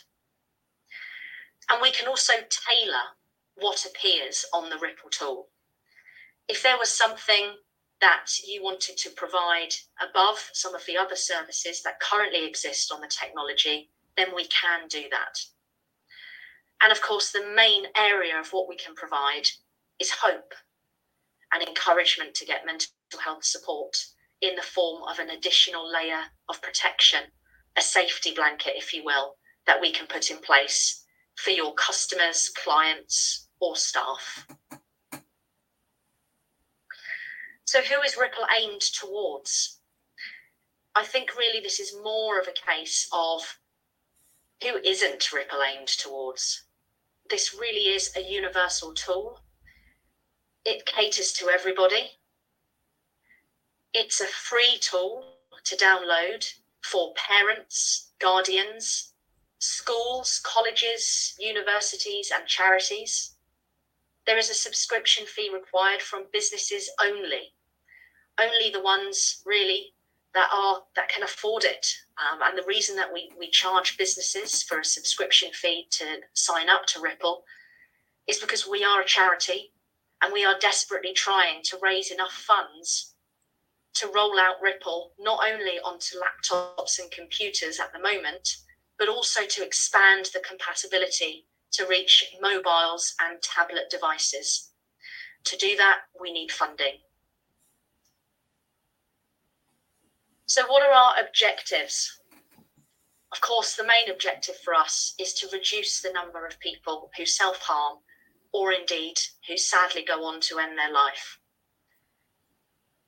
And 1.69 1.81
we 1.81 1.91
can 1.91 2.07
also 2.07 2.33
tailor 2.33 3.15
what 3.55 3.85
appears 3.85 4.45
on 4.53 4.69
the 4.69 4.77
Ripple 4.77 5.09
tool. 5.09 5.49
If 6.47 6.61
there 6.61 6.77
was 6.77 6.89
something 6.89 7.55
that 8.01 8.27
you 8.45 8.63
wanted 8.63 8.97
to 8.97 9.09
provide 9.11 9.73
above 10.01 10.49
some 10.53 10.75
of 10.75 10.85
the 10.85 10.97
other 10.97 11.15
services 11.15 11.81
that 11.83 11.99
currently 11.99 12.45
exist 12.45 12.91
on 12.91 13.01
the 13.01 13.07
technology, 13.07 13.89
then 14.17 14.27
we 14.35 14.45
can 14.47 14.87
do 14.87 15.03
that. 15.11 15.39
And 16.81 16.91
of 16.91 17.01
course, 17.01 17.31
the 17.31 17.53
main 17.55 17.85
area 17.97 18.39
of 18.39 18.49
what 18.49 18.67
we 18.67 18.75
can 18.75 18.93
provide 18.95 19.47
is 19.99 20.11
hope 20.11 20.53
and 21.51 21.63
encouragement 21.63 22.35
to 22.35 22.45
get 22.45 22.65
mental 22.65 22.89
health 23.23 23.45
support 23.45 23.95
in 24.41 24.55
the 24.55 24.61
form 24.61 25.01
of 25.09 25.19
an 25.19 25.29
additional 25.29 25.89
layer 25.91 26.21
of 26.49 26.61
protection 26.61 27.21
a 27.77 27.81
safety 27.81 28.33
blanket, 28.33 28.73
if 28.77 28.93
you 28.93 29.03
will, 29.03 29.35
that 29.67 29.81
we 29.81 29.91
can 29.91 30.07
put 30.07 30.31
in 30.31 30.37
place 30.37 31.04
for 31.35 31.51
your 31.51 31.73
customers, 31.73 32.49
clients, 32.49 33.47
or 33.59 33.75
staff. 33.75 34.47
So, 37.65 37.81
who 37.81 38.01
is 38.01 38.17
Ripple 38.17 38.45
aimed 38.57 38.81
towards? 38.81 39.79
I 40.95 41.03
think 41.03 41.35
really 41.35 41.59
this 41.59 41.79
is 41.79 41.97
more 42.03 42.39
of 42.39 42.47
a 42.47 42.71
case 42.71 43.07
of 43.11 43.59
who 44.63 44.77
isn't 44.77 45.31
Ripple 45.33 45.61
aimed 45.61 45.87
towards. 45.87 46.63
This 47.29 47.53
really 47.53 47.93
is 47.93 48.15
a 48.15 48.21
universal 48.21 48.93
tool. 48.93 49.41
It 50.63 50.85
caters 50.85 51.33
to 51.33 51.49
everybody. 51.49 52.11
It's 53.93 54.21
a 54.21 54.27
free 54.27 54.77
tool 54.79 55.25
to 55.63 55.75
download 55.75 56.45
for 56.81 57.13
parents, 57.15 58.11
guardians, 58.19 59.14
schools, 59.65 60.41
colleges, 60.43 61.35
universities, 61.39 62.31
and 62.33 62.47
charities. 62.47 63.35
There 64.25 64.37
is 64.37 64.49
a 64.49 64.53
subscription 64.53 65.25
fee 65.25 65.51
required 65.53 66.01
from 66.01 66.25
businesses 66.31 66.89
only, 67.03 67.53
only 68.39 68.69
the 68.71 68.81
ones 68.81 69.41
really 69.45 69.93
that 70.33 70.49
are 70.53 70.83
that 70.95 71.09
can 71.09 71.23
afford 71.23 71.63
it. 71.63 71.87
Um, 72.17 72.39
and 72.43 72.57
the 72.57 72.67
reason 72.67 72.95
that 72.97 73.11
we 73.11 73.31
we 73.39 73.49
charge 73.49 73.97
businesses 73.97 74.61
for 74.63 74.79
a 74.79 74.85
subscription 74.85 75.51
fee 75.53 75.87
to 75.91 76.21
sign 76.33 76.69
up 76.69 76.85
to 76.87 77.01
Ripple 77.01 77.43
is 78.27 78.39
because 78.39 78.67
we 78.67 78.83
are 78.83 79.01
a 79.01 79.05
charity 79.05 79.71
and 80.21 80.33
we 80.33 80.45
are 80.45 80.59
desperately 80.59 81.13
trying 81.13 81.61
to 81.63 81.79
raise 81.81 82.11
enough 82.11 82.33
funds 82.33 83.15
to 83.95 84.11
roll 84.13 84.37
out 84.39 84.61
Ripple 84.61 85.13
not 85.19 85.39
only 85.47 85.79
onto 85.79 86.17
laptops 86.17 86.99
and 86.99 87.09
computers 87.11 87.79
at 87.79 87.93
the 87.93 87.99
moment, 87.99 88.57
but 88.97 89.09
also 89.09 89.45
to 89.45 89.63
expand 89.63 90.29
the 90.33 90.39
compatibility 90.39 91.45
to 91.71 91.85
reach 91.85 92.23
mobiles 92.41 93.13
and 93.19 93.41
tablet 93.41 93.89
devices. 93.89 94.71
To 95.45 95.57
do 95.57 95.75
that, 95.77 95.99
we 96.19 96.31
need 96.31 96.51
funding. 96.51 96.99
So, 100.47 100.65
what 100.67 100.83
are 100.83 100.93
our 100.93 101.15
objectives? 101.25 102.19
Of 103.31 103.41
course, 103.41 103.75
the 103.75 103.83
main 103.83 104.09
objective 104.09 104.55
for 104.63 104.73
us 104.73 105.13
is 105.19 105.33
to 105.33 105.49
reduce 105.51 106.01
the 106.01 106.13
number 106.13 106.45
of 106.45 106.59
people 106.59 107.11
who 107.17 107.25
self 107.25 107.57
harm 107.57 107.97
or 108.53 108.71
indeed 108.71 109.17
who 109.47 109.57
sadly 109.57 110.03
go 110.07 110.23
on 110.23 110.39
to 110.39 110.59
end 110.59 110.77
their 110.77 110.91
life. 110.91 111.39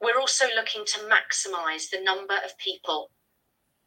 We're 0.01 0.19
also 0.19 0.45
looking 0.55 0.83
to 0.85 0.99
maximise 0.99 1.89
the 1.89 2.01
number 2.01 2.35
of 2.43 2.57
people, 2.57 3.11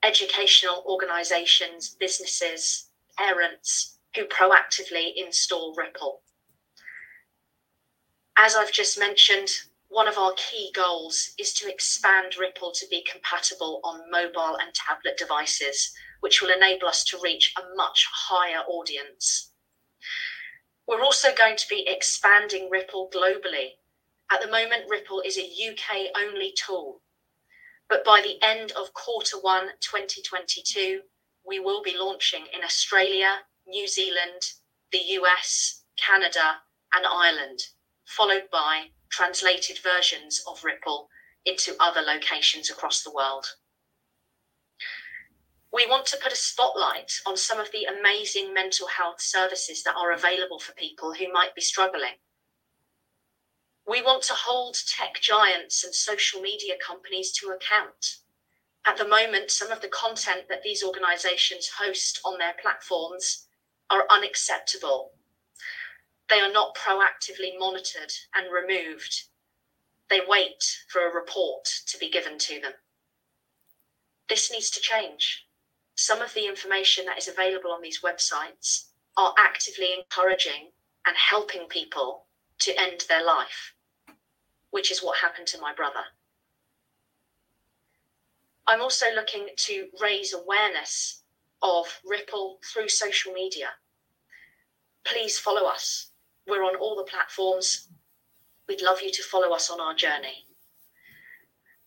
educational 0.03 0.83
organisations, 0.87 1.97
businesses, 1.99 2.91
parents 3.17 3.99
who 4.17 4.25
proactively 4.27 5.13
install 5.17 5.75
Ripple. 5.77 6.23
As 8.37 8.57
I've 8.57 8.73
just 8.73 8.99
mentioned, 8.99 9.49
one 9.89 10.09
of 10.09 10.17
our 10.17 10.33
key 10.37 10.71
goals 10.75 11.35
is 11.39 11.53
to 11.55 11.71
expand 11.71 12.37
Ripple 12.39 12.73
to 12.73 12.87
be 12.91 13.05
compatible 13.11 13.81
on 13.85 14.11
mobile 14.11 14.57
and 14.61 14.73
tablet 14.75 15.17
devices, 15.19 15.93
which 16.21 16.41
will 16.41 16.51
enable 16.51 16.89
us 16.89 17.05
to 17.05 17.19
reach 17.23 17.53
a 17.59 17.77
much 17.77 18.07
higher 18.13 18.63
audience. 18.69 19.53
We're 20.87 21.03
also 21.03 21.29
going 21.37 21.57
to 21.57 21.69
be 21.69 21.87
expanding 21.89 22.71
Ripple 22.71 23.11
globally 23.15 23.73
at 24.33 24.41
the 24.41 24.47
moment, 24.47 24.85
Ripple 24.89 25.23
is 25.23 25.37
a 25.37 25.43
UK 25.43 26.13
only 26.17 26.53
tool. 26.53 27.03
But 27.91 28.05
by 28.05 28.23
the 28.23 28.41
end 28.41 28.71
of 28.73 28.95
quarter 28.95 29.37
one 29.37 29.71
2022, 29.81 31.01
we 31.45 31.59
will 31.59 31.83
be 31.83 31.97
launching 31.99 32.47
in 32.55 32.63
Australia, 32.63 33.41
New 33.67 33.89
Zealand, 33.89 34.43
the 34.93 35.03
US, 35.19 35.83
Canada, 35.99 36.63
and 36.95 37.05
Ireland, 37.05 37.59
followed 38.07 38.45
by 38.53 38.91
translated 39.11 39.79
versions 39.83 40.41
of 40.47 40.63
Ripple 40.63 41.09
into 41.45 41.75
other 41.81 42.01
locations 42.01 42.71
across 42.71 43.03
the 43.03 43.13
world. 43.13 43.47
We 45.73 45.87
want 45.87 46.07
to 46.07 46.19
put 46.23 46.33
a 46.33 46.37
spotlight 46.37 47.13
on 47.27 47.37
some 47.37 47.59
of 47.59 47.73
the 47.73 47.87
amazing 47.87 48.55
mental 48.55 48.87
health 48.87 49.21
services 49.21 49.83
that 49.83 49.97
are 49.97 50.13
available 50.13 50.61
for 50.61 50.73
people 50.75 51.13
who 51.13 51.33
might 51.33 51.57
be 51.57 51.61
struggling. 51.61 52.19
We 53.91 54.03
want 54.03 54.23
to 54.25 54.35
hold 54.35 54.77
tech 54.87 55.21
giants 55.21 55.83
and 55.83 55.93
social 55.93 56.41
media 56.41 56.75
companies 56.81 57.33
to 57.33 57.49
account. 57.49 58.19
At 58.87 58.97
the 58.97 59.09
moment, 59.09 59.51
some 59.51 59.73
of 59.73 59.81
the 59.81 59.89
content 59.89 60.47
that 60.49 60.63
these 60.63 60.85
organizations 60.85 61.69
host 61.77 62.21
on 62.25 62.39
their 62.39 62.55
platforms 62.63 63.49
are 63.91 64.07
unacceptable. 64.09 65.15
They 66.29 66.39
are 66.39 66.53
not 66.53 66.77
proactively 66.77 67.59
monitored 67.59 68.13
and 68.33 68.53
removed. 68.53 69.25
They 70.09 70.21
wait 70.25 70.63
for 70.87 71.05
a 71.05 71.13
report 71.13 71.65
to 71.89 71.99
be 71.99 72.09
given 72.09 72.39
to 72.39 72.61
them. 72.61 72.75
This 74.29 74.53
needs 74.53 74.71
to 74.71 74.81
change. 74.81 75.49
Some 75.97 76.23
of 76.23 76.33
the 76.35 76.47
information 76.47 77.07
that 77.07 77.19
is 77.19 77.27
available 77.27 77.73
on 77.73 77.83
these 77.83 78.03
websites 78.03 78.91
are 79.17 79.35
actively 79.37 79.93
encouraging 79.93 80.71
and 81.05 81.17
helping 81.17 81.67
people 81.67 82.27
to 82.61 82.81
end 82.81 83.07
their 83.09 83.25
life 83.25 83.75
which 84.71 84.91
is 84.91 85.03
what 85.03 85.19
happened 85.19 85.47
to 85.49 85.61
my 85.61 85.75
brother. 85.75 86.05
I'm 88.67 88.81
also 88.81 89.07
looking 89.15 89.49
to 89.57 89.89
raise 90.01 90.33
awareness 90.33 91.23
of 91.63 91.87
Ripple 92.05 92.59
through 92.65 92.89
social 92.89 93.33
media. 93.33 93.67
Please 95.05 95.39
follow 95.39 95.69
us. 95.69 96.11
We're 96.47 96.65
on 96.65 96.77
all 96.77 96.97
the 96.97 97.11
platforms. 97.11 97.89
We'd 98.69 98.83
love 98.83 99.03
you 99.03 99.11
to 99.11 99.23
follow 99.25 99.53
us 99.55 99.71
on 99.71 99.81
our 99.81 99.95
journey. 99.95 100.47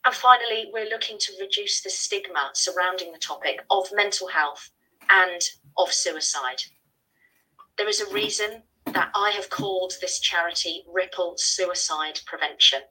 And 0.06 0.14
finally, 0.14 0.70
we're 0.74 0.90
looking 0.90 1.18
to 1.18 1.34
reduce 1.40 1.82
the 1.82 1.90
stigma 1.90 2.52
surrounding 2.54 3.14
the 3.14 3.20
topic 3.20 3.64
of 3.70 3.88
mental 3.94 4.28
health 4.28 4.70
and 5.10 5.42
of 5.78 5.94
suicide. 5.94 6.62
There 7.78 7.88
is 7.88 8.02
a 8.02 8.14
reason 8.14 8.64
that 8.94 9.12
I 9.16 9.32
have 9.32 9.50
called 9.50 9.94
this 10.02 10.20
charity 10.20 10.84
Ripple 10.92 11.36
Suicide 11.38 12.20
Prevention 12.26 12.82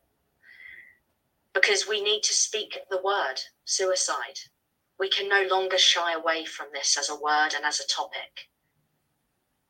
because 1.55 1.87
we 1.89 2.03
need 2.03 2.23
to 2.25 2.35
speak 2.35 2.79
the 2.91 3.01
word 3.05 3.37
suicide. 3.65 4.39
We 4.99 5.09
can 5.09 5.29
no 5.29 5.47
longer 5.51 5.79
shy 5.79 6.13
away 6.15 6.45
from 6.45 6.67
this 6.73 6.97
as 6.99 7.09
a 7.09 7.15
word 7.15 7.51
and 7.55 7.65
as 7.65 7.81
a 7.81 7.87
topic. 7.87 8.49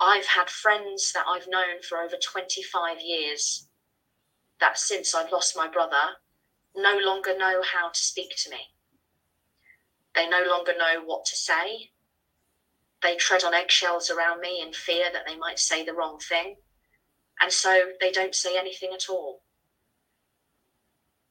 I've 0.00 0.26
had 0.26 0.50
friends 0.50 1.12
that 1.14 1.24
I've 1.28 1.48
known 1.48 1.82
for 1.88 1.98
over 1.98 2.16
25 2.16 3.00
years 3.00 3.68
that 4.60 4.78
since 4.78 5.14
I've 5.14 5.32
lost 5.32 5.56
my 5.56 5.68
brother 5.68 6.16
no 6.74 6.98
longer 7.04 7.36
know 7.36 7.62
how 7.62 7.88
to 7.90 8.00
speak 8.00 8.30
to 8.44 8.50
me. 8.50 8.58
They 10.14 10.28
no 10.28 10.44
longer 10.48 10.72
know 10.76 11.02
what 11.04 11.24
to 11.26 11.36
say. 11.36 11.91
They 13.02 13.16
tread 13.16 13.42
on 13.44 13.54
eggshells 13.54 14.10
around 14.10 14.40
me 14.40 14.60
in 14.60 14.72
fear 14.72 15.10
that 15.12 15.24
they 15.26 15.36
might 15.36 15.58
say 15.58 15.84
the 15.84 15.92
wrong 15.92 16.18
thing. 16.20 16.56
And 17.40 17.52
so 17.52 17.90
they 18.00 18.12
don't 18.12 18.34
say 18.34 18.56
anything 18.56 18.92
at 18.94 19.08
all. 19.08 19.42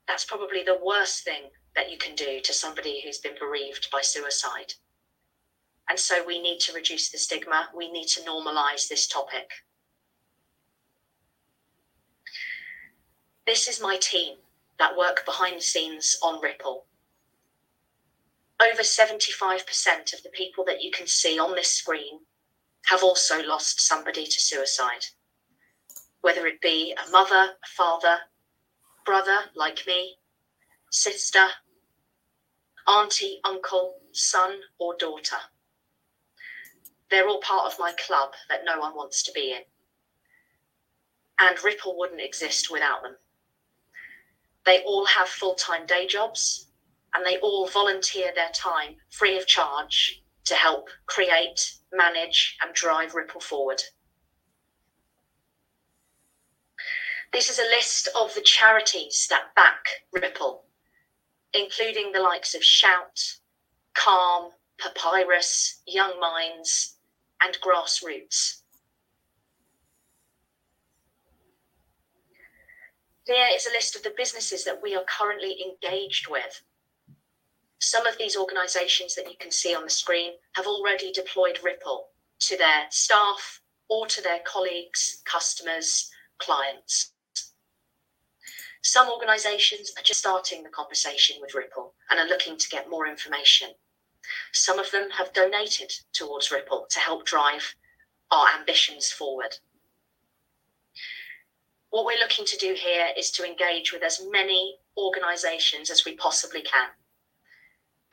That's 0.08 0.26
probably 0.26 0.64
the 0.64 0.78
worst 0.84 1.24
thing 1.24 1.44
that 1.76 1.90
you 1.90 1.98
can 1.98 2.16
do 2.16 2.42
to 2.42 2.54
somebody 2.54 3.02
who's 3.02 3.20
been 3.20 3.36
bereaved 3.40 3.88
by 3.92 4.02
suicide. 4.02 4.74
And 5.88 5.98
so 5.98 6.24
we 6.26 6.42
need 6.42 6.60
to 6.62 6.74
reduce 6.74 7.10
the 7.10 7.18
stigma. 7.18 7.70
We 7.74 7.90
need 7.90 8.08
to 8.10 8.22
normalize 8.22 8.88
this 8.88 9.08
topic. 9.08 9.50
This 13.48 13.68
is 13.68 13.82
my 13.82 13.98
team 13.98 14.36
that 14.78 14.98
work 14.98 15.26
behind 15.26 15.58
the 15.58 15.62
scenes 15.62 16.18
on 16.22 16.42
Ripple. 16.42 16.86
Over 18.62 18.84
75% 18.84 20.14
of 20.14 20.22
the 20.22 20.30
people 20.30 20.64
that 20.66 20.84
you 20.84 20.92
can 20.92 21.08
see 21.08 21.40
on 21.40 21.56
this 21.56 21.72
screen 21.72 22.20
have 22.86 23.04
also 23.04 23.42
lost 23.42 23.82
somebody 23.82 24.26
to 24.26 24.40
suicide, 24.40 25.06
whether 26.22 26.46
it 26.46 26.62
be 26.62 26.94
a 26.94 27.10
mother, 27.10 27.54
a 27.64 27.68
father, 27.68 28.18
brother 29.04 29.38
like 29.56 29.88
me, 29.88 30.18
sister, 30.92 31.46
auntie, 32.88 33.40
uncle, 33.44 33.96
son, 34.12 34.60
or 34.78 34.96
daughter. 34.96 35.38
They're 37.10 37.28
all 37.28 37.42
part 37.42 37.72
of 37.72 37.80
my 37.80 37.94
club 38.06 38.34
that 38.50 38.62
no 38.64 38.80
one 38.80 38.96
wants 38.96 39.24
to 39.24 39.32
be 39.32 39.54
in. 39.54 39.62
And 41.40 41.64
Ripple 41.64 41.98
wouldn't 41.98 42.22
exist 42.22 42.70
without 42.70 43.02
them. 43.02 43.16
They 44.66 44.84
all 44.84 45.06
have 45.06 45.28
full 45.28 45.56
time 45.56 45.88
day 45.88 46.06
jobs 46.06 46.71
and 47.14 47.26
they 47.26 47.38
all 47.38 47.68
volunteer 47.68 48.32
their 48.34 48.52
time 48.54 48.96
free 49.10 49.38
of 49.38 49.48
charge 49.48 50.22
to 50.46 50.56
help 50.56 50.90
create, 51.06 51.74
manage, 51.92 52.58
and 52.64 52.74
drive 52.74 53.14
Ripple 53.14 53.42
forward. 53.42 53.82
This 57.34 57.50
is 57.50 57.60
a 57.60 57.70
list 57.76 58.10
of 58.20 58.34
the 58.36 58.42
charities 58.42 59.28
that 59.30 59.56
back 59.56 59.86
Ripple, 60.12 60.66
including 61.54 62.12
the 62.12 62.20
likes 62.20 62.54
of 62.56 62.64
Shout, 62.64 63.38
Calm, 63.94 64.52
Papyrus, 64.78 65.82
Young 65.86 66.20
Minds, 66.20 66.98
and 67.42 67.58
Grassroots. 67.62 68.62
Here 73.26 73.48
is 73.54 73.66
a 73.66 73.72
list 73.72 73.96
of 73.96 74.04
the 74.04 74.14
businesses 74.18 74.66
that 74.66 74.82
we 74.82 74.96
are 74.96 75.06
currently 75.08 75.58
engaged 75.64 76.28
with. 76.30 76.62
Some 77.84 78.06
of 78.06 78.16
these 78.20 78.38
organisations 78.38 79.16
that 79.16 79.28
you 79.28 79.36
can 79.40 79.50
see 79.50 79.74
on 79.74 79.84
the 79.84 79.90
screen 79.90 80.34
have 80.54 80.68
already 80.68 81.12
deployed 81.12 81.58
Ripple 81.64 82.10
to 82.42 82.56
their 82.56 82.86
staff 82.92 83.60
or 83.90 84.06
to 84.06 84.22
their 84.22 84.40
colleagues, 84.46 85.24
customers, 85.26 86.12
clients. 86.38 87.14
Some 88.84 89.10
organisations 89.10 89.92
are 89.98 90.04
just 90.04 90.20
starting 90.20 90.62
the 90.62 90.70
conversation 90.70 91.38
with 91.42 91.56
Ripple 91.56 91.96
and 92.12 92.20
are 92.20 92.28
looking 92.28 92.56
to 92.56 92.70
get 92.70 92.88
more 92.88 93.08
information. 93.08 93.70
Some 94.54 94.78
of 94.78 94.92
them 94.92 95.10
have 95.10 95.34
donated 95.34 95.92
towards 96.14 96.52
Ripple 96.52 96.86
to 96.88 97.00
help 97.00 97.26
drive 97.26 97.74
our 98.30 98.46
ambitions 98.60 99.12
forward. 99.12 99.58
What 101.90 102.06
we're 102.06 102.20
looking 102.20 102.46
to 102.46 102.58
do 102.58 102.76
here 102.76 103.08
is 103.18 103.32
to 103.32 103.44
engage 103.44 103.92
with 103.92 104.04
as 104.04 104.22
many 104.30 104.78
organisations 104.96 105.90
as 105.90 106.06
we 106.06 106.16
possibly 106.16 106.62
can. 106.62 106.90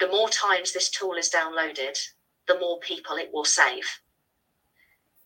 The 0.01 0.09
more 0.09 0.29
times 0.29 0.73
this 0.73 0.91
tool 0.91 1.15
is 1.15 1.31
downloaded, 1.31 1.99
the 2.47 2.59
more 2.59 2.79
people 2.81 3.17
it 3.17 3.31
will 3.33 3.45
save. 3.45 3.85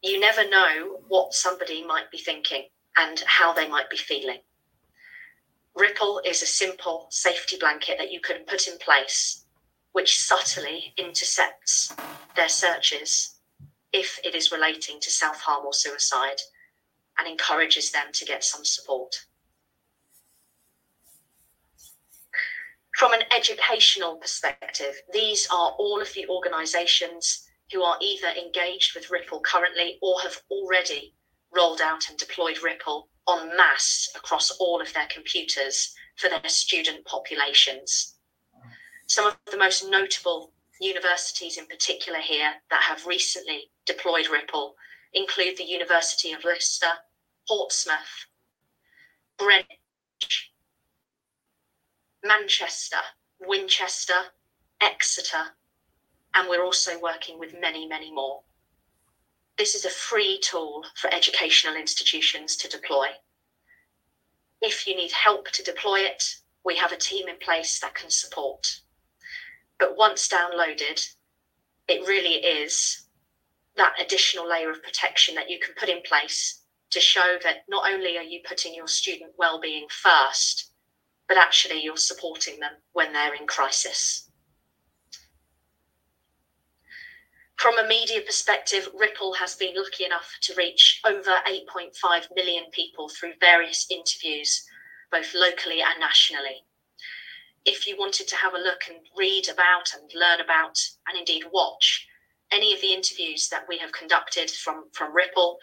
You 0.02 0.18
never 0.18 0.48
know 0.48 1.00
what 1.08 1.34
somebody 1.34 1.84
might 1.84 2.10
be 2.10 2.18
thinking 2.18 2.68
and 2.96 3.20
how 3.26 3.52
they 3.52 3.68
might 3.68 3.90
be 3.90 3.96
feeling. 3.96 4.40
Ripple 5.74 6.20
is 6.24 6.42
a 6.42 6.46
simple 6.46 7.06
safety 7.10 7.56
blanket 7.58 7.98
that 7.98 8.10
you 8.10 8.20
can 8.20 8.44
put 8.46 8.66
in 8.66 8.78
place, 8.78 9.44
which 9.92 10.20
subtly 10.20 10.92
intercepts 10.96 11.94
their 12.34 12.48
searches 12.48 13.38
if 13.92 14.18
it 14.24 14.34
is 14.34 14.52
relating 14.52 15.00
to 15.00 15.10
self 15.10 15.40
harm 15.40 15.64
or 15.66 15.72
suicide 15.72 16.40
and 17.18 17.28
encourages 17.28 17.90
them 17.90 18.06
to 18.12 18.24
get 18.24 18.42
some 18.42 18.64
support. 18.64 19.14
From 22.96 23.12
an 23.12 23.24
educational 23.34 24.16
perspective, 24.16 24.94
these 25.12 25.48
are 25.48 25.72
all 25.78 26.00
of 26.00 26.12
the 26.12 26.28
organisations 26.28 27.48
who 27.72 27.82
are 27.82 27.96
either 28.00 28.28
engaged 28.28 28.94
with 28.94 29.10
Ripple 29.10 29.40
currently 29.40 29.98
or 30.02 30.20
have 30.20 30.42
already 30.50 31.14
rolled 31.50 31.80
out 31.80 32.08
and 32.08 32.18
deployed 32.18 32.62
Ripple 32.62 33.08
en 33.28 33.56
masse 33.56 34.10
across 34.14 34.50
all 34.52 34.80
of 34.80 34.92
their 34.92 35.06
computers 35.06 35.94
for 36.16 36.28
their 36.28 36.48
student 36.48 37.04
populations. 37.06 38.16
Some 39.06 39.26
of 39.26 39.36
the 39.50 39.58
most 39.58 39.88
notable 39.88 40.52
universities 40.80 41.56
in 41.56 41.66
particular 41.66 42.18
here 42.18 42.54
that 42.70 42.82
have 42.82 43.06
recently 43.06 43.70
deployed 43.86 44.28
Ripple 44.28 44.74
include 45.14 45.56
the 45.56 45.64
University 45.64 46.32
of 46.32 46.44
Leicester, 46.44 46.92
Portsmouth, 47.48 48.26
Greenwich, 49.38 50.51
Manchester, 52.24 52.98
Winchester, 53.40 54.32
Exeter, 54.80 55.56
and 56.34 56.48
we're 56.48 56.64
also 56.64 57.00
working 57.00 57.38
with 57.38 57.60
many, 57.60 57.86
many 57.86 58.12
more. 58.12 58.42
This 59.58 59.74
is 59.74 59.84
a 59.84 59.90
free 59.90 60.38
tool 60.40 60.84
for 60.96 61.12
educational 61.12 61.74
institutions 61.74 62.56
to 62.56 62.68
deploy. 62.68 63.08
If 64.60 64.86
you 64.86 64.94
need 64.94 65.10
help 65.12 65.50
to 65.50 65.64
deploy 65.64 66.00
it, 66.00 66.36
we 66.64 66.76
have 66.76 66.92
a 66.92 66.96
team 66.96 67.28
in 67.28 67.36
place 67.38 67.80
that 67.80 67.94
can 67.94 68.08
support. 68.08 68.80
But 69.80 69.96
once 69.96 70.28
downloaded, 70.28 71.04
it 71.88 72.06
really 72.06 72.36
is 72.36 73.08
that 73.76 73.94
additional 74.00 74.48
layer 74.48 74.70
of 74.70 74.82
protection 74.82 75.34
that 75.34 75.50
you 75.50 75.58
can 75.58 75.74
put 75.74 75.88
in 75.88 76.00
place 76.02 76.62
to 76.90 77.00
show 77.00 77.36
that 77.42 77.64
not 77.68 77.90
only 77.90 78.16
are 78.16 78.22
you 78.22 78.40
putting 78.46 78.74
your 78.74 78.86
student 78.86 79.32
well-being 79.38 79.86
first, 79.90 80.71
but 81.28 81.36
actually 81.36 81.82
you're 81.82 81.96
supporting 81.96 82.60
them 82.60 82.72
when 82.92 83.12
they're 83.12 83.34
in 83.34 83.46
crisis. 83.46 84.28
From 87.56 87.78
a 87.78 87.86
media 87.86 88.22
perspective, 88.22 88.88
Ripple 88.92 89.34
has 89.34 89.54
been 89.54 89.76
lucky 89.76 90.04
enough 90.04 90.36
to 90.42 90.54
reach 90.56 91.00
over 91.06 91.38
8.5 91.46 92.26
million 92.34 92.64
people 92.72 93.08
through 93.08 93.34
various 93.38 93.86
interviews, 93.88 94.66
both 95.12 95.32
locally 95.32 95.80
and 95.80 96.00
nationally. 96.00 96.64
If 97.64 97.86
you 97.86 97.96
wanted 97.96 98.26
to 98.26 98.36
have 98.36 98.54
a 98.54 98.58
look 98.58 98.88
and 98.88 98.98
read 99.16 99.48
about 99.48 99.94
and 99.94 100.10
learn 100.12 100.40
about, 100.40 100.76
and 101.06 101.16
indeed 101.16 101.44
watch 101.52 102.08
any 102.50 102.74
of 102.74 102.80
the 102.80 102.92
interviews 102.92 103.48
that 103.50 103.68
we 103.68 103.78
have 103.78 103.92
conducted 103.92 104.50
from, 104.50 104.90
from 104.92 105.14
Ripple, 105.14 105.60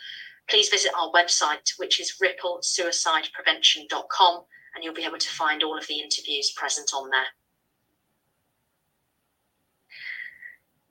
please 0.49 0.69
visit 0.69 0.93
our 0.97 1.11
website, 1.11 1.77
which 1.77 1.99
is 1.99 2.15
ripplesuicideprevention.com, 2.23 4.45
and 4.73 4.83
you'll 4.83 4.93
be 4.93 5.05
able 5.05 5.17
to 5.17 5.29
find 5.29 5.63
all 5.63 5.77
of 5.77 5.87
the 5.87 5.99
interviews 5.99 6.51
present 6.51 6.91
on 6.93 7.09
there. 7.09 7.27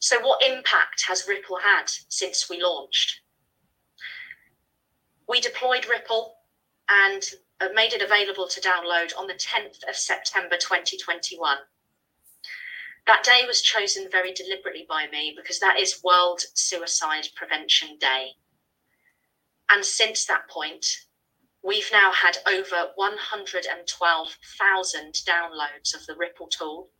So, 0.00 0.20
what 0.20 0.42
impact 0.46 1.04
has 1.08 1.26
Ripple 1.28 1.58
had 1.58 1.84
since 2.08 2.48
we 2.48 2.62
launched? 2.62 3.20
We 5.28 5.40
deployed 5.40 5.86
Ripple 5.88 6.36
and 6.88 7.22
made 7.74 7.92
it 7.92 8.02
available 8.02 8.46
to 8.48 8.60
download 8.60 9.12
on 9.18 9.26
the 9.26 9.34
10th 9.34 9.88
of 9.88 9.96
September 9.96 10.56
2021. 10.56 11.58
That 13.06 13.24
day 13.24 13.42
was 13.46 13.62
chosen 13.62 14.08
very 14.10 14.32
deliberately 14.32 14.86
by 14.88 15.06
me 15.08 15.34
because 15.36 15.58
that 15.60 15.78
is 15.80 16.02
World 16.04 16.42
Suicide 16.54 17.28
Prevention 17.34 17.96
Day. 17.98 18.32
And 19.70 19.84
since 19.84 20.26
that 20.26 20.48
point, 20.48 20.86
we've 21.62 21.90
now 21.92 22.12
had 22.12 22.38
over 22.46 22.92
112,000 22.94 25.12
downloads 25.26 25.94
of 25.94 26.06
the 26.06 26.16
Ripple 26.16 26.48
tool 26.48 26.90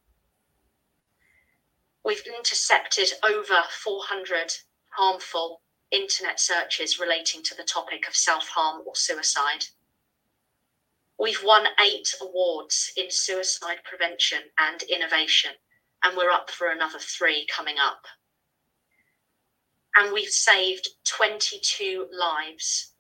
We've 2.09 2.27
intercepted 2.27 3.11
over 3.23 3.64
400 3.68 4.55
harmful 4.97 5.61
internet 5.90 6.40
searches 6.40 6.99
relating 6.99 7.42
to 7.42 7.55
the 7.55 7.64
topic 7.64 8.09
of 8.09 8.16
self 8.16 8.49
harm 8.49 8.83
or 8.87 8.97
suicide. 8.97 9.66
We've 11.18 11.44
won 11.44 11.66
eight 11.79 12.14
awards 12.23 12.90
in 12.97 13.11
suicide 13.11 13.81
prevention 13.85 14.38
and 14.59 14.83
innovation 14.85 15.51
and 16.03 16.16
we're 16.16 16.31
up 16.31 16.51
for 16.51 16.68
another 16.68 16.99
three 16.99 17.47
coming 17.47 17.77
up. 17.79 18.07
And 19.97 20.12
we've 20.12 20.31
saved 20.31 20.88
22 21.05 22.07
lives 22.11 22.94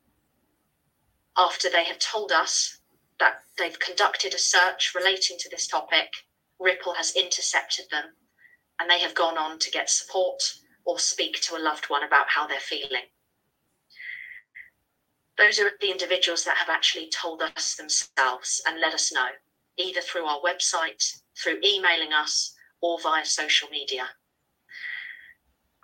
after 1.38 1.70
they 1.70 1.84
have 1.84 1.98
told 2.00 2.32
us 2.32 2.80
that 3.20 3.42
they've 3.56 3.78
conducted 3.78 4.34
a 4.34 4.38
search 4.38 4.92
relating 4.94 5.36
to 5.38 5.48
this 5.48 5.66
topic. 5.66 6.08
Ripple 6.58 6.94
has 6.94 7.14
intercepted 7.14 7.86
them 7.90 8.04
and 8.80 8.90
they 8.90 8.98
have 9.00 9.14
gone 9.14 9.38
on 9.38 9.58
to 9.60 9.70
get 9.70 9.88
support 9.88 10.42
or 10.84 10.98
speak 10.98 11.40
to 11.42 11.56
a 11.56 11.62
loved 11.62 11.86
one 11.86 12.02
about 12.04 12.26
how 12.28 12.46
they're 12.46 12.58
feeling. 12.58 13.06
Those 15.36 15.60
are 15.60 15.70
the 15.80 15.90
individuals 15.90 16.44
that 16.44 16.56
have 16.56 16.68
actually 16.68 17.10
told 17.10 17.42
us 17.42 17.76
themselves 17.76 18.60
and 18.66 18.80
let 18.80 18.94
us 18.94 19.12
know, 19.12 19.28
either 19.76 20.00
through 20.00 20.24
our 20.24 20.40
website, 20.40 21.20
through 21.40 21.60
emailing 21.64 22.12
us, 22.12 22.54
or 22.80 22.98
via 23.00 23.24
social 23.24 23.68
media. 23.68 24.08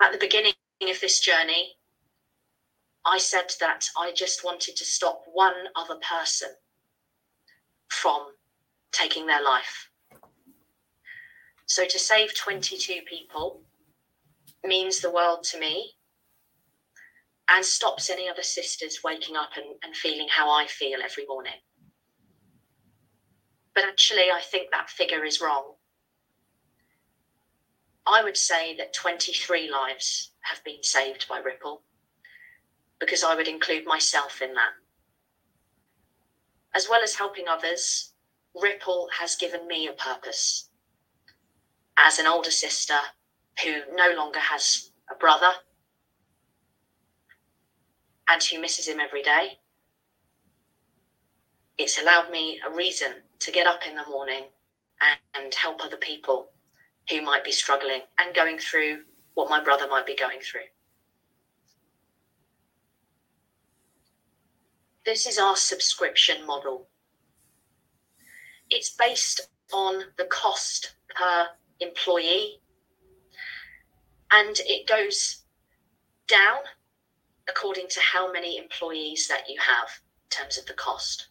At 0.03 0.11
the 0.13 0.19
beginning 0.19 0.55
of 0.83 1.01
this 1.01 1.21
journey, 1.21 1.77
I 3.07 3.19
said 3.19 3.53
that 3.61 3.87
I 3.99 4.13
just 4.13 4.45
wanted 4.45 4.77
to 4.77 4.85
stop 4.85 5.25
one 5.27 5.69
other 5.77 5.97
person 5.97 6.49
from 7.89 8.33
taking 8.93 9.27
their 9.27 9.43
life. 9.43 9.89
So 11.67 11.85
to 11.85 11.99
save 11.99 12.35
22 12.35 13.03
people 13.07 13.63
means 14.65 15.01
the 15.01 15.11
world 15.11 15.45
to 15.45 15.59
me 15.59 15.93
and 17.51 17.65
stops 17.65 18.09
any 18.09 18.29
other 18.29 18.43
sisters 18.43 19.01
waking 19.05 19.37
up 19.37 19.51
and, 19.57 19.77
and 19.83 19.95
feeling 19.95 20.29
how 20.31 20.51
I 20.51 20.67
feel 20.67 21.01
every 21.03 21.27
morning. 21.27 21.61
But 23.75 23.85
actually, 23.85 24.31
I 24.33 24.41
think 24.41 24.71
that 24.71 24.89
figure 24.89 25.25
is 25.25 25.41
wrong. 25.41 25.75
I 28.07 28.23
would 28.23 28.37
say 28.37 28.77
that 28.77 28.95
23 28.95 29.71
lives 29.71 30.31
have 30.43 30.63
been 30.65 30.83
saved 30.83 31.27
by 31.29 31.39
Ripple 31.39 31.83
because 33.01 33.25
I 33.25 33.35
would 33.35 33.49
include 33.49 33.87
myself 33.87 34.41
in 34.41 34.55
that. 34.55 34.73
As 36.75 36.89
well 36.89 37.03
as 37.03 37.15
helping 37.15 37.49
others, 37.49 38.13
Ripple 38.61 39.09
has 39.19 39.37
given 39.37 39.67
me 39.67 39.89
a 39.89 39.93
purpose. 39.93 40.69
As 41.97 42.19
an 42.19 42.27
older 42.27 42.51
sister 42.51 42.99
who 43.63 43.81
no 43.95 44.15
longer 44.17 44.41
has 44.41 44.91
a 45.11 45.15
brother 45.15 45.53
and 48.29 48.43
who 48.43 48.61
misses 48.61 48.89
him 48.89 49.01
every 49.01 49.23
day, 49.23 49.59
it's 51.79 52.01
allowed 52.01 52.31
me 52.31 52.61
a 52.67 52.75
reason 52.75 53.13
to 53.41 53.51
get 53.51 53.67
up 53.67 53.87
in 53.87 53.95
the 53.95 54.07
morning 54.09 54.45
and, 55.35 55.55
help 55.55 55.85
other 55.85 55.97
people 55.97 56.51
who 57.09 57.23
might 57.23 57.45
be 57.45 57.53
struggling 57.53 58.01
and 58.19 58.35
going 58.35 58.59
through 58.59 58.99
what 59.35 59.49
my 59.49 59.63
brother 59.63 59.87
might 59.89 60.05
be 60.05 60.17
going 60.17 60.41
through. 60.41 60.63
This 65.05 65.27
is 65.27 65.39
our 65.39 65.55
subscription 65.55 66.47
model. 66.47 66.89
It's 68.71 68.97
based 68.97 69.49
on 69.71 70.03
the 70.17 70.25
cost 70.25 70.95
per 71.15 71.49
employee 71.81 72.63
and 74.31 74.57
it 74.61 74.87
goes 74.87 75.45
down 76.27 76.61
according 77.47 77.89
to 77.89 78.01
how 78.01 78.33
many 78.33 78.57
employees 78.57 79.29
that 79.29 79.47
you 79.47 79.61
have 79.61 79.89
in 80.25 80.31
terms 80.31 80.57
of 80.57 80.65
the 80.65 80.73
cost. 80.73 81.29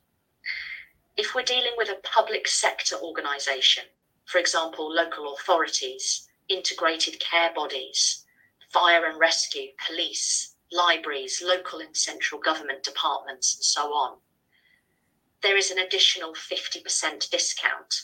If 1.17 1.33
we're 1.33 1.41
dealing 1.41 1.73
with 1.75 1.89
a 1.89 1.99
public 2.03 2.47
sector 2.47 2.95
organisation, 3.01 3.86
for 4.25 4.38
example, 4.38 4.93
local 4.93 5.33
authorities, 5.33 6.27
integrated 6.47 7.19
care 7.19 7.51
bodies, 7.55 8.23
fire 8.71 9.07
and 9.07 9.19
rescue, 9.19 9.69
police, 9.88 10.52
libraries, 10.73 11.41
local 11.45 11.79
and 11.79 11.95
central 11.95 12.41
government 12.41 12.83
departments, 12.83 13.55
and 13.55 13.63
so 13.63 13.93
on, 13.93 14.17
there 15.41 15.57
is 15.57 15.71
an 15.71 15.79
additional 15.79 16.33
50% 16.33 17.29
discount 17.29 17.95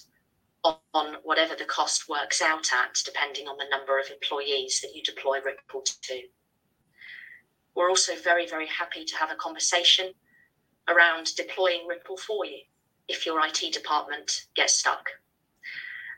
on, 0.93 1.15
whatever 1.23 1.55
the 1.55 1.65
cost 1.65 2.09
works 2.09 2.41
out 2.41 2.65
at, 2.73 2.95
depending 3.05 3.47
on 3.47 3.57
the 3.57 3.69
number 3.71 3.99
of 3.99 4.09
employees 4.09 4.81
that 4.81 4.93
you 4.93 5.01
deploy 5.03 5.37
Ripple 5.43 5.83
to. 5.83 6.21
We're 7.75 7.89
also 7.89 8.13
very, 8.15 8.45
very 8.45 8.67
happy 8.67 9.05
to 9.05 9.15
have 9.15 9.31
a 9.31 9.35
conversation 9.35 10.11
around 10.89 11.35
deploying 11.35 11.87
Ripple 11.87 12.17
for 12.17 12.45
you 12.45 12.59
if 13.07 13.25
your 13.25 13.39
IT 13.45 13.71
department 13.71 14.47
gets 14.55 14.75
stuck. 14.75 15.09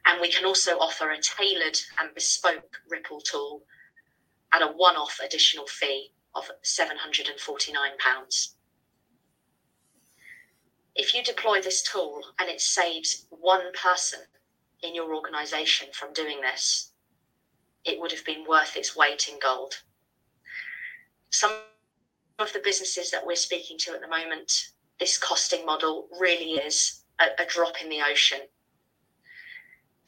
And 0.07 0.19
we 0.19 0.31
can 0.31 0.45
also 0.45 0.71
offer 0.79 1.11
a 1.11 1.21
tailored 1.21 1.79
and 1.99 2.13
bespoke 2.15 2.77
Ripple 2.89 3.21
tool 3.21 3.63
at 4.53 4.63
a 4.63 4.67
one 4.67 4.95
off 4.95 5.19
additional 5.23 5.67
fee 5.67 6.11
of 6.35 6.49
£749. 6.63 8.53
If 10.95 11.13
you 11.13 11.23
deploy 11.23 11.61
this 11.61 11.81
tool 11.83 12.21
and 12.39 12.49
it 12.49 12.61
saves 12.61 13.25
one 13.29 13.71
person 13.73 14.19
in 14.83 14.93
your 14.93 15.15
organization 15.15 15.87
from 15.93 16.13
doing 16.13 16.41
this, 16.41 16.91
it 17.85 17.99
would 17.99 18.11
have 18.11 18.25
been 18.25 18.45
worth 18.47 18.75
its 18.75 18.95
weight 18.95 19.27
in 19.31 19.39
gold. 19.39 19.73
Some 21.29 21.51
of 22.39 22.51
the 22.53 22.59
businesses 22.63 23.11
that 23.11 23.25
we're 23.25 23.35
speaking 23.35 23.77
to 23.79 23.93
at 23.93 24.01
the 24.01 24.07
moment, 24.07 24.51
this 24.99 25.17
costing 25.17 25.65
model 25.65 26.07
really 26.19 26.53
is 26.53 27.03
a, 27.19 27.41
a 27.41 27.45
drop 27.45 27.81
in 27.81 27.89
the 27.89 28.01
ocean 28.01 28.41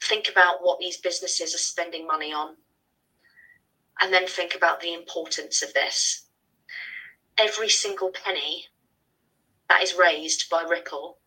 think 0.04 0.28
about 0.30 0.56
what 0.60 0.78
these 0.78 0.98
businesses 0.98 1.54
are 1.54 1.58
spending 1.58 2.06
money 2.06 2.32
on, 2.32 2.56
and 4.00 4.12
then 4.12 4.26
think 4.26 4.54
about 4.54 4.80
the 4.80 4.92
importance 4.92 5.62
of 5.62 5.72
this. 5.74 6.26
Every 7.38 7.68
single 7.68 8.10
penny 8.10 8.66
that 9.68 9.82
is 9.82 9.94
raised 9.94 10.48
by 10.50 10.62
Ripple 10.62 11.18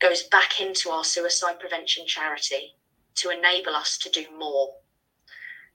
goes 0.00 0.22
back 0.24 0.60
into 0.60 0.90
our 0.90 1.04
suicide 1.04 1.60
prevention 1.60 2.06
charity 2.06 2.76
to 3.16 3.30
enable 3.30 3.74
us 3.74 3.98
to 3.98 4.10
do 4.10 4.26
more, 4.38 4.74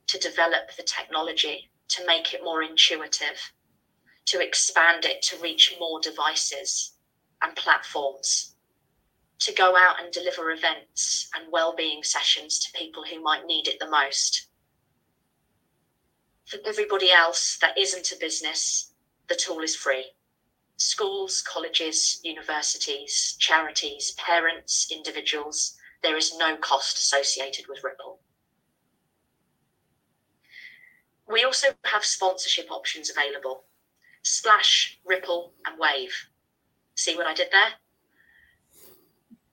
to 0.08 0.18
develop 0.20 0.76
the 0.76 0.84
technology, 0.84 1.70
to 1.90 2.06
make 2.06 2.34
it 2.34 2.44
more 2.44 2.64
intuitive, 2.64 3.52
to 4.26 4.40
expand 4.40 5.06
it 5.06 5.22
to 5.22 5.38
reach 5.42 5.76
more 5.80 6.00
devices 6.00 6.96
and 7.42 7.56
platforms 7.56 8.56
to 9.40 9.54
go 9.54 9.76
out 9.76 10.02
and 10.02 10.12
deliver 10.14 10.52
events 10.52 11.30
and 11.36 11.52
well-being 11.52 12.04
sessions 12.04 12.60
to 12.60 12.80
people 12.80 13.04
who 13.04 13.22
might 13.22 13.46
need 13.46 13.68
it 13.68 13.78
the 13.80 13.90
most. 13.90 14.48
For 16.46 16.60
everybody 16.66 17.12
else 17.12 17.58
that 17.62 17.78
isn't 17.78 18.12
a 18.12 18.18
business, 18.20 18.94
the 19.28 19.36
tool 19.36 19.62
is 19.62 19.76
free. 19.76 20.14
Schools, 20.78 21.42
colleges, 21.42 22.20
universities, 22.24 23.36
charities, 23.40 24.12
parents, 24.12 24.92
individuals, 24.92 25.78
there 26.04 26.18
is 26.18 26.38
no 26.38 26.56
cost 26.58 26.98
associated 26.98 27.66
with 27.68 27.84
Ripple. 27.84 28.20
We 31.28 31.44
also 31.44 31.70
have 31.86 32.06
sponsorship 32.06 32.70
options 32.72 33.10
available 33.10 33.64
Splash, 34.22 35.00
Ripple, 35.06 35.54
and 35.66 35.80
Wave. 35.80 36.14
See 36.96 37.16
what 37.16 37.28
I 37.28 37.34
did 37.34 37.50
there? 37.52 37.74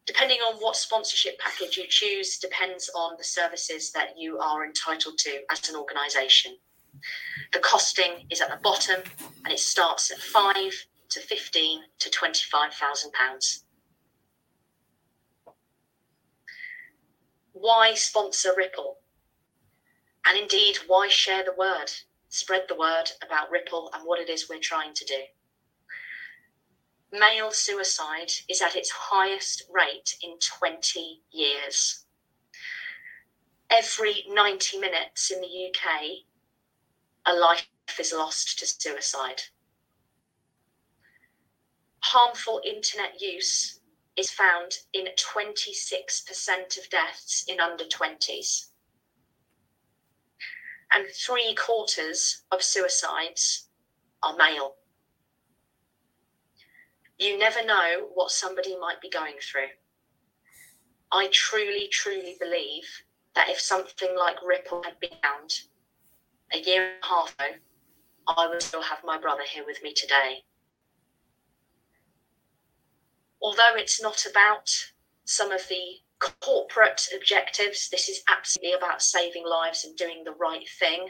depending 0.07 0.39
on 0.39 0.57
what 0.57 0.77
sponsorship 0.77 1.39
package 1.39 1.77
you 1.77 1.85
choose, 1.89 2.39
depends 2.39 2.91
on 2.95 3.15
the 3.17 3.25
services 3.25 3.93
that 3.93 4.19
you 4.19 4.39
are 4.39 4.65
entitled 4.65 5.17
to 5.19 5.41
as 5.51 5.69
an 5.69 5.77
organisation. 5.77 6.57
The 7.53 7.59
costing 7.59 8.27
is 8.31 8.41
at 8.41 8.51
the 8.51 8.57
bottom 8.63 9.03
and 9.45 9.53
it 9.53 9.59
starts 9.59 10.11
at 10.11 10.19
five 10.19 10.73
to 11.11 11.21
fifteen 11.21 11.83
to 11.99 12.11
twenty-five 12.11 12.75
thousand 12.75 13.13
pounds. 13.13 13.65
Why 17.53 17.95
sponsor 17.95 18.53
Ripple? 18.57 18.99
And 20.27 20.39
indeed, 20.39 20.79
why 20.87 21.09
share 21.09 21.45
the 21.45 21.55
word? 21.59 21.91
Spread 22.29 22.63
the 22.69 22.77
word 22.77 23.11
about 23.23 23.51
Ripple 23.51 23.91
and 23.93 24.05
what 24.05 24.21
it 24.21 24.31
is 24.31 24.49
we're 24.49 24.59
trying 24.59 24.95
to 24.95 25.05
do 25.05 25.23
male 27.13 27.51
suicide 27.51 28.33
is 28.49 28.63
at 28.63 28.75
its 28.75 28.91
highest 28.91 29.65
rate 29.71 30.17
in 30.23 30.37
20 30.59 31.21
years. 31.31 32.07
Every 33.71 34.25
90 34.29 34.79
minutes 34.79 35.31
in 35.31 35.41
the 35.41 35.47
UK, 35.47 36.03
a 37.27 37.35
life 37.35 37.67
is 37.99 38.13
lost 38.13 38.59
to 38.59 38.67
suicide. 38.67 39.43
Harmful 42.01 42.61
internet 42.65 43.21
use 43.21 43.81
is 44.17 44.31
found 44.31 44.73
in 44.93 45.07
26% 45.17 46.79
of 46.79 46.91
deaths 46.91 47.45
in 47.49 47.61
under 47.61 47.85
20s. 47.85 48.67
And 50.93 51.07
three 51.15 51.55
quarters 51.55 52.43
of 52.51 52.63
suicides 52.63 53.69
are 54.23 54.37
male. 54.37 54.75
You 57.19 57.39
never 57.39 57.65
know 57.65 58.09
what 58.15 58.31
somebody 58.31 58.77
might 58.79 59.01
be 59.01 59.09
going 59.09 59.37
through. 59.41 59.71
I 61.13 61.29
truly, 61.33 61.89
truly 61.89 62.37
believe 62.41 63.05
that 63.35 63.49
if 63.49 63.61
something 63.61 64.15
like 64.19 64.37
Ripple 64.45 64.83
had 64.83 64.99
been 65.01 65.19
found 65.23 65.61
a 66.55 66.59
year 66.59 66.85
and 66.85 67.03
a 67.03 67.07
half 67.07 67.35
ago, 67.35 67.59
I 68.29 68.49
would 68.49 68.63
still 68.63 68.83
have 68.83 68.99
my 69.05 69.19
brother 69.19 69.43
here 69.51 69.65
with 69.67 69.83
me 69.83 69.93
today. 69.93 70.45
Although 73.43 73.75
it's 73.75 74.01
not 74.01 74.25
about 74.31 74.71
some 75.25 75.51
of 75.51 75.67
the 75.69 76.01
corporate 76.41 77.09
objectives, 77.15 77.89
this 77.89 78.09
is 78.09 78.23
absolutely 78.29 78.75
about 78.75 79.03
saving 79.03 79.45
lives 79.47 79.85
and 79.85 79.97
doing 79.97 80.23
the 80.25 80.35
right 80.41 80.69
thing. 80.79 81.09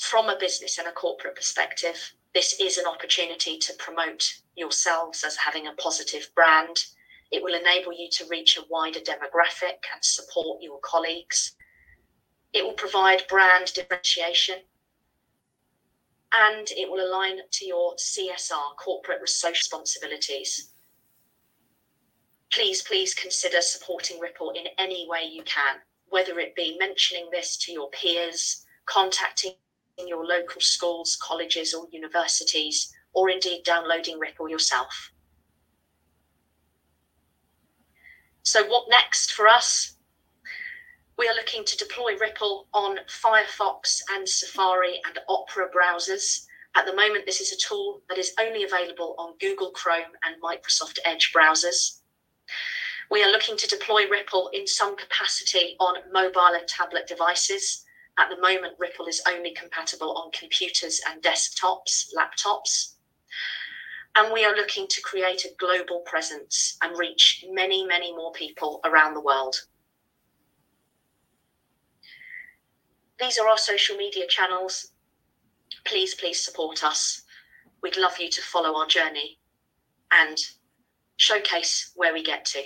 From 0.00 0.28
a 0.28 0.38
business 0.38 0.78
and 0.78 0.88
a 0.88 0.92
corporate 0.92 1.36
perspective, 1.36 2.12
this 2.34 2.58
is 2.60 2.78
an 2.78 2.86
opportunity 2.86 3.58
to 3.58 3.74
promote 3.74 4.24
yourselves 4.56 5.22
as 5.22 5.36
having 5.36 5.66
a 5.66 5.74
positive 5.74 6.28
brand. 6.34 6.86
It 7.30 7.42
will 7.42 7.54
enable 7.54 7.92
you 7.92 8.08
to 8.12 8.26
reach 8.28 8.58
a 8.58 8.64
wider 8.68 9.00
demographic 9.00 9.84
and 9.92 10.02
support 10.02 10.62
your 10.62 10.80
colleagues. 10.80 11.54
It 12.52 12.64
will 12.64 12.74
provide 12.74 13.26
brand 13.28 13.72
differentiation 13.72 14.56
and 16.34 16.70
it 16.70 16.90
will 16.90 17.04
align 17.06 17.38
to 17.50 17.64
your 17.64 17.94
CSR, 17.96 18.76
corporate 18.78 19.26
social 19.28 19.50
responsibilities. 19.50 20.72
Please, 22.52 22.82
please 22.82 23.14
consider 23.14 23.60
supporting 23.60 24.18
Ripple 24.18 24.50
in 24.50 24.66
any 24.78 25.06
way 25.08 25.24
you 25.30 25.42
can, 25.44 25.76
whether 26.08 26.38
it 26.38 26.54
be 26.54 26.76
mentioning 26.78 27.28
this 27.30 27.56
to 27.58 27.72
your 27.72 27.90
peers, 27.90 28.64
contacting 28.86 29.52
your 30.06 30.24
local 30.24 30.60
schools, 30.60 31.18
colleges, 31.22 31.74
or 31.74 31.86
universities, 31.90 32.92
or 33.14 33.30
indeed 33.30 33.62
downloading 33.64 34.18
Ripple 34.18 34.48
yourself. 34.48 35.10
So, 38.42 38.64
what 38.66 38.88
next 38.88 39.32
for 39.32 39.46
us? 39.46 39.96
We 41.22 41.28
are 41.28 41.34
looking 41.34 41.64
to 41.64 41.76
deploy 41.76 42.16
Ripple 42.18 42.66
on 42.74 42.98
Firefox 43.06 44.00
and 44.10 44.28
Safari 44.28 45.00
and 45.06 45.20
Opera 45.28 45.68
browsers. 45.70 46.46
At 46.74 46.84
the 46.84 46.96
moment, 46.96 47.26
this 47.26 47.40
is 47.40 47.52
a 47.52 47.56
tool 47.56 48.02
that 48.08 48.18
is 48.18 48.34
only 48.40 48.64
available 48.64 49.14
on 49.18 49.38
Google 49.38 49.70
Chrome 49.70 50.16
and 50.24 50.42
Microsoft 50.42 50.98
Edge 51.04 51.32
browsers. 51.32 52.00
We 53.08 53.22
are 53.22 53.30
looking 53.30 53.56
to 53.56 53.68
deploy 53.68 54.08
Ripple 54.10 54.50
in 54.52 54.66
some 54.66 54.96
capacity 54.96 55.76
on 55.78 56.10
mobile 56.12 56.56
and 56.58 56.66
tablet 56.66 57.06
devices. 57.06 57.84
At 58.18 58.28
the 58.28 58.40
moment, 58.40 58.74
Ripple 58.80 59.06
is 59.06 59.22
only 59.28 59.54
compatible 59.54 60.16
on 60.16 60.32
computers 60.32 61.00
and 61.08 61.22
desktops, 61.22 62.08
laptops. 62.18 62.94
And 64.16 64.32
we 64.32 64.44
are 64.44 64.56
looking 64.56 64.88
to 64.88 65.00
create 65.02 65.44
a 65.44 65.54
global 65.56 66.00
presence 66.00 66.76
and 66.82 66.98
reach 66.98 67.44
many, 67.48 67.86
many 67.86 68.12
more 68.12 68.32
people 68.32 68.80
around 68.84 69.14
the 69.14 69.20
world. 69.20 69.54
These 73.22 73.38
are 73.38 73.48
our 73.48 73.56
social 73.56 73.96
media 73.96 74.26
channels. 74.26 74.90
Please, 75.84 76.12
please 76.12 76.44
support 76.44 76.82
us. 76.82 77.22
We'd 77.80 77.96
love 77.96 78.18
you 78.18 78.28
to 78.28 78.42
follow 78.42 78.76
our 78.76 78.86
journey 78.86 79.38
and 80.10 80.36
showcase 81.18 81.92
where 81.94 82.12
we 82.12 82.24
get 82.24 82.44
to. 82.46 82.64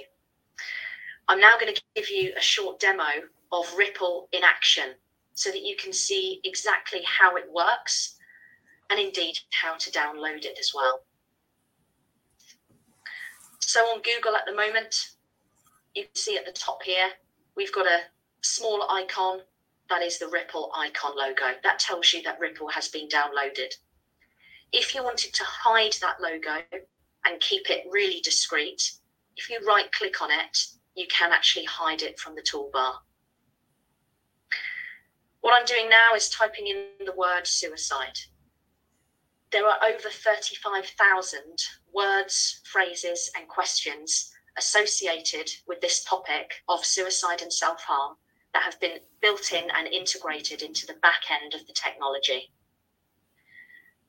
I'm 1.28 1.40
now 1.40 1.58
going 1.60 1.74
to 1.74 1.82
give 1.94 2.08
you 2.08 2.32
a 2.38 2.40
short 2.40 2.80
demo 2.80 3.04
of 3.52 3.66
Ripple 3.76 4.30
in 4.32 4.44
action 4.44 4.94
so 5.34 5.50
that 5.50 5.60
you 5.60 5.76
can 5.76 5.92
see 5.92 6.40
exactly 6.42 7.02
how 7.04 7.36
it 7.36 7.52
works 7.52 8.16
and 8.90 8.98
indeed 8.98 9.38
how 9.52 9.76
to 9.76 9.90
download 9.90 10.46
it 10.46 10.56
as 10.58 10.72
well. 10.74 11.02
So 13.60 13.80
on 13.80 14.00
Google 14.00 14.34
at 14.34 14.46
the 14.46 14.54
moment, 14.54 15.10
you 15.94 16.04
can 16.04 16.14
see 16.14 16.38
at 16.38 16.46
the 16.46 16.52
top 16.52 16.82
here, 16.82 17.10
we've 17.58 17.74
got 17.74 17.84
a 17.84 18.04
small 18.40 18.86
icon 18.90 19.40
that 19.88 20.02
is 20.02 20.18
the 20.18 20.28
Ripple 20.28 20.70
icon 20.76 21.12
logo. 21.16 21.54
That 21.62 21.78
tells 21.78 22.12
you 22.12 22.22
that 22.22 22.40
Ripple 22.40 22.68
has 22.68 22.88
been 22.88 23.08
downloaded. 23.08 23.72
If 24.72 24.94
you 24.94 25.02
wanted 25.02 25.32
to 25.34 25.44
hide 25.44 25.94
that 26.00 26.20
logo 26.20 26.62
and 27.24 27.40
keep 27.40 27.70
it 27.70 27.86
really 27.90 28.20
discreet, 28.20 28.92
if 29.36 29.48
you 29.48 29.60
right 29.66 29.90
click 29.92 30.20
on 30.20 30.30
it, 30.30 30.58
you 30.94 31.06
can 31.08 31.32
actually 31.32 31.66
hide 31.66 32.02
it 32.02 32.18
from 32.18 32.34
the 32.34 32.42
toolbar. 32.42 32.94
What 35.40 35.54
I'm 35.58 35.66
doing 35.66 35.88
now 35.88 36.14
is 36.16 36.28
typing 36.30 36.66
in 36.66 36.86
the 37.04 37.14
word 37.14 37.46
suicide. 37.46 38.18
There 39.52 39.66
are 39.66 39.78
over 39.84 40.08
35,000 40.08 41.40
words, 41.92 42.60
phrases, 42.64 43.30
and 43.36 43.46
questions 43.46 44.32
associated 44.58 45.48
with 45.68 45.80
this 45.80 46.02
topic 46.02 46.50
of 46.68 46.84
suicide 46.84 47.42
and 47.42 47.52
self 47.52 47.80
harm 47.82 48.16
that 48.56 48.62
have 48.62 48.80
been 48.80 49.00
built 49.20 49.52
in 49.52 49.64
and 49.76 49.86
integrated 49.86 50.62
into 50.62 50.86
the 50.86 50.94
back 51.02 51.24
end 51.30 51.52
of 51.52 51.66
the 51.66 51.74
technology. 51.74 52.50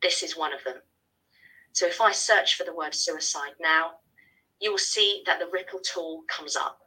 This 0.02 0.24
is 0.24 0.38
one 0.38 0.54
of 0.54 0.64
them. 0.64 0.78
So 1.74 1.86
if 1.86 2.00
I 2.00 2.14
search 2.14 2.56
for 2.56 2.64
the 2.64 2.74
word 2.74 2.96
suicide 2.96 3.56
now, 3.60 3.92
you 4.62 4.72
will 4.72 4.78
see 4.78 5.24
that 5.26 5.40
the 5.40 5.50
Ripple 5.52 5.82
tool 5.82 6.24
comes 6.30 6.56
up. 6.56 6.80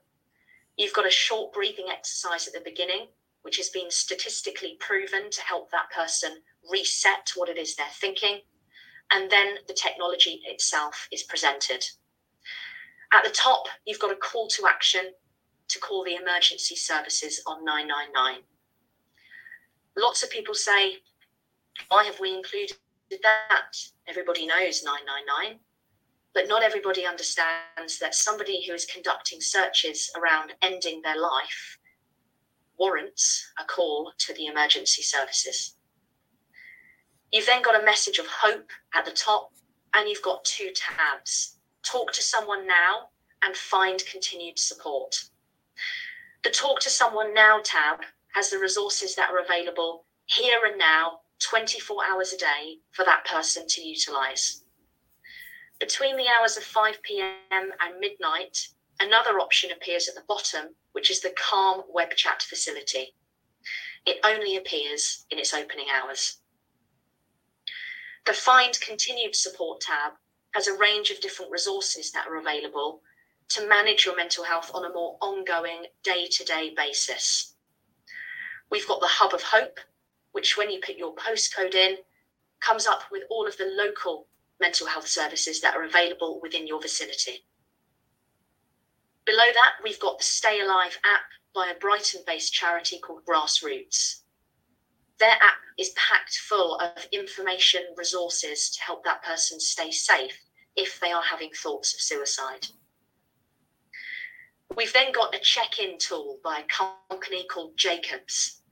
You've 0.79 0.94
got 0.94 1.07
a 1.07 1.11
short 1.11 1.53
breathing 1.53 1.88
exercise 1.90 2.46
at 2.46 2.55
the 2.55 2.62
beginning 2.64 3.09
which 3.42 3.59
has 3.59 3.68
been 3.68 3.90
statistically 3.90 4.77
proven 4.81 5.31
to 5.31 5.42
help 5.42 5.70
that 5.70 5.90
person 5.94 6.31
reset 6.70 7.31
what 7.37 7.49
it 7.49 7.59
is 7.59 7.77
they're 7.77 7.87
thinking. 8.01 8.40
And 9.12 9.31
then 9.31 9.57
the 9.66 9.75
technology 9.75 10.40
itself 10.46 11.09
is 11.12 11.25
presented. 11.25 11.85
At 13.12 13.25
the 13.25 13.31
top, 13.31 13.66
you've 13.87 13.99
got 13.99 14.12
a 14.12 14.16
call 14.16 14.49
to 14.49 14.66
action 14.66 15.12
to 15.70 15.78
call 15.78 16.04
the 16.04 16.16
emergency 16.16 16.76
services 16.76 17.42
on 17.46 17.64
999. 17.64 18.42
Lots 19.96 20.22
of 20.22 20.30
people 20.30 20.54
say, 20.54 20.96
why 21.88 22.04
have 22.04 22.20
we 22.20 22.35
included 22.35 22.76
that? 23.22 23.72
Everybody 24.06 24.46
knows 24.46 24.83
999. 24.85 25.59
But 26.33 26.48
not 26.48 26.62
everybody 26.62 27.06
understands 27.06 27.98
that 27.98 28.14
somebody 28.14 28.64
who 28.64 28.74
is 28.74 28.85
conducting 28.85 29.40
searches 29.40 30.11
around 30.16 30.52
ending 30.62 31.02
their 31.02 31.20
life 31.20 31.78
warrants 32.78 33.52
a 33.59 33.64
call 33.64 34.12
to 34.18 34.33
the 34.35 34.46
emergency 34.46 35.02
services. 35.02 35.76
You've 37.33 37.46
then 37.46 37.62
got 37.62 37.80
a 37.80 37.85
message 37.85 38.18
of 38.18 38.26
hope 38.26 38.70
at 38.94 39.04
the 39.04 39.12
top, 39.12 39.52
and 39.94 40.09
you've 40.09 40.22
got 40.22 40.44
two 40.44 40.70
tabs 40.74 41.59
talk 41.83 42.12
to 42.12 42.22
someone 42.22 42.66
now 42.66 43.09
and 43.42 43.56
find 43.56 44.04
continued 44.11 44.59
support. 44.59 45.16
The 46.42 46.50
Talk 46.50 46.81
to 46.81 46.90
Someone 46.90 47.35
Now 47.35 47.61
tab 47.62 48.00
has 48.35 48.50
the 48.50 48.59
resources 48.59 49.14
that 49.14 49.31
are 49.31 49.42
available 49.42 50.07
here 50.26 50.61
and 50.66 50.79
now, 50.79 51.20
24 51.40 52.05
hours 52.05 52.33
a 52.33 52.38
day, 52.38 52.79
for 52.92 53.05
that 53.05 53.24
person 53.24 53.66
to 53.68 53.83
utilize. 53.83 54.64
Between 55.79 56.16
the 56.16 56.29
hours 56.29 56.57
of 56.57 56.62
5 56.62 57.03
pm 57.03 57.72
and 57.81 58.00
midnight, 58.00 58.68
Another 59.00 59.40
option 59.40 59.72
appears 59.72 60.09
at 60.09 60.14
the 60.14 60.24
bottom, 60.29 60.76
which 60.92 61.11
is 61.11 61.20
the 61.20 61.31
Calm 61.31 61.85
web 61.88 62.11
chat 62.16 62.42
facility. 62.42 63.14
It 64.05 64.18
only 64.22 64.57
appears 64.57 65.24
in 65.31 65.38
its 65.38 65.55
opening 65.55 65.87
hours. 65.90 66.38
The 68.26 68.35
Find 68.35 68.79
Continued 68.79 69.35
Support 69.35 69.81
tab 69.81 70.12
has 70.53 70.66
a 70.66 70.76
range 70.76 71.11
of 71.11 71.20
different 71.22 71.50
resources 71.50 72.12
that 72.12 72.26
are 72.26 72.37
available 72.37 73.00
to 73.50 73.68
manage 73.68 74.04
your 74.04 74.16
mental 74.16 74.44
health 74.44 74.70
on 74.74 74.84
a 74.84 74.92
more 74.92 75.16
ongoing 75.20 75.84
day 76.02 76.26
to 76.30 76.44
day 76.44 76.72
basis. 76.76 77.54
We've 78.70 78.86
got 78.86 79.00
the 79.00 79.08
Hub 79.08 79.34
of 79.34 79.42
Hope, 79.42 79.80
which, 80.32 80.56
when 80.56 80.70
you 80.70 80.80
put 80.84 80.96
your 80.96 81.14
postcode 81.14 81.74
in, 81.74 81.96
comes 82.60 82.86
up 82.86 83.02
with 83.10 83.24
all 83.30 83.46
of 83.46 83.56
the 83.56 83.72
local 83.76 84.28
mental 84.60 84.86
health 84.86 85.08
services 85.08 85.60
that 85.60 85.74
are 85.74 85.84
available 85.84 86.38
within 86.42 86.66
your 86.66 86.80
vicinity. 86.80 87.44
Below 89.26 89.46
that, 89.54 89.72
we've 89.82 90.00
got 90.00 90.18
the 90.18 90.24
Stay 90.24 90.60
Alive 90.60 90.98
app 91.04 91.22
by 91.54 91.72
a 91.74 91.78
Brighton 91.78 92.22
based 92.26 92.52
charity 92.52 92.98
called 92.98 93.24
Grassroots. 93.24 94.20
Their 95.18 95.30
app 95.30 95.60
is 95.78 95.90
packed 95.90 96.38
full 96.38 96.76
of 96.76 97.06
information, 97.12 97.82
resources 97.96 98.70
to 98.70 98.82
help 98.82 99.04
that 99.04 99.22
person 99.22 99.58
stay 99.60 99.90
safe 99.90 100.38
if 100.76 101.00
they 101.00 101.12
are 101.12 101.22
having 101.22 101.50
thoughts 101.50 101.92
of 101.94 102.00
suicide. 102.00 102.66
We've 104.76 104.92
then 104.92 105.12
got 105.12 105.35
a 105.35 105.40
check 105.40 105.78
in 105.78 105.98
tool 105.98 106.38
by 106.44 106.61
a 106.61 107.09
company 107.09 107.44
called 107.46 107.76
Jacobs. 107.76 108.62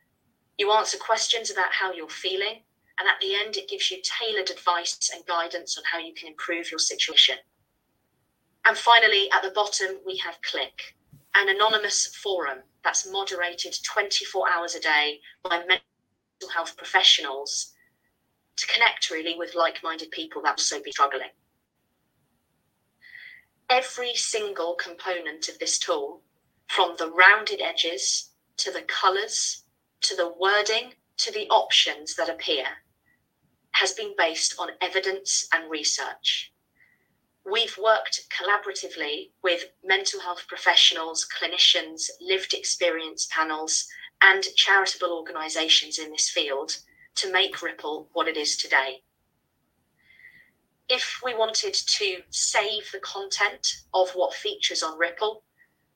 You 0.56 0.70
answer 0.72 0.96
questions 0.96 1.50
about 1.50 1.72
how 1.72 1.92
you're 1.92 2.08
feeling, 2.08 2.62
and 2.98 3.08
at 3.08 3.20
the 3.20 3.34
end, 3.34 3.56
it 3.56 3.68
gives 3.68 3.90
you 3.90 3.98
tailored 4.02 4.50
advice 4.50 5.10
and 5.12 5.26
guidance 5.26 5.76
on 5.76 5.84
how 5.90 5.98
you 5.98 6.14
can 6.14 6.28
improve 6.28 6.70
your 6.70 6.78
situation. 6.78 7.36
And 8.64 8.76
finally, 8.76 9.30
at 9.32 9.42
the 9.42 9.50
bottom, 9.50 9.98
we 10.06 10.16
have 10.18 10.40
Clic, 10.42 10.94
an 11.34 11.48
anonymous 11.48 12.06
forum 12.22 12.58
that's 12.84 13.10
moderated 13.10 13.76
24 13.84 14.50
hours 14.50 14.74
a 14.74 14.80
day 14.80 15.20
by 15.42 15.58
mental 15.58 16.52
health 16.52 16.76
professionals 16.76 17.72
to 18.56 18.66
connect 18.66 19.10
really 19.10 19.36
with 19.36 19.54
like 19.54 19.82
minded 19.82 20.10
people 20.10 20.42
that 20.42 20.50
also 20.50 20.80
be 20.82 20.90
struggling. 20.90 21.30
Every 23.70 24.14
single 24.14 24.74
component 24.76 25.48
of 25.48 25.58
this 25.58 25.78
tool, 25.78 26.22
from 26.68 26.96
the 26.96 27.10
rounded 27.10 27.60
edges 27.60 28.30
to 28.56 28.70
the 28.70 28.80
colours, 28.80 29.64
to 30.00 30.16
the 30.16 30.28
wording, 30.28 30.94
to 31.18 31.30
the 31.30 31.46
options 31.48 32.14
that 32.14 32.30
appear 32.30 32.64
has 33.72 33.92
been 33.92 34.14
based 34.16 34.54
on 34.58 34.70
evidence 34.80 35.46
and 35.52 35.70
research. 35.70 36.50
We've 37.44 37.76
worked 37.76 38.28
collaboratively 38.30 39.32
with 39.42 39.66
mental 39.84 40.20
health 40.20 40.46
professionals, 40.48 41.26
clinicians, 41.28 42.08
lived 42.22 42.54
experience 42.54 43.28
panels, 43.30 43.86
and 44.22 44.44
charitable 44.56 45.12
organisations 45.12 45.98
in 45.98 46.10
this 46.10 46.30
field 46.30 46.78
to 47.16 47.30
make 47.30 47.62
Ripple 47.62 48.08
what 48.12 48.28
it 48.28 48.36
is 48.38 48.56
today. 48.56 49.02
If 50.88 51.20
we 51.22 51.34
wanted 51.34 51.74
to 51.74 52.22
save 52.30 52.90
the 52.92 53.00
content 53.00 53.66
of 53.92 54.10
what 54.10 54.32
features 54.32 54.82
on 54.82 54.98
Ripple, 54.98 55.44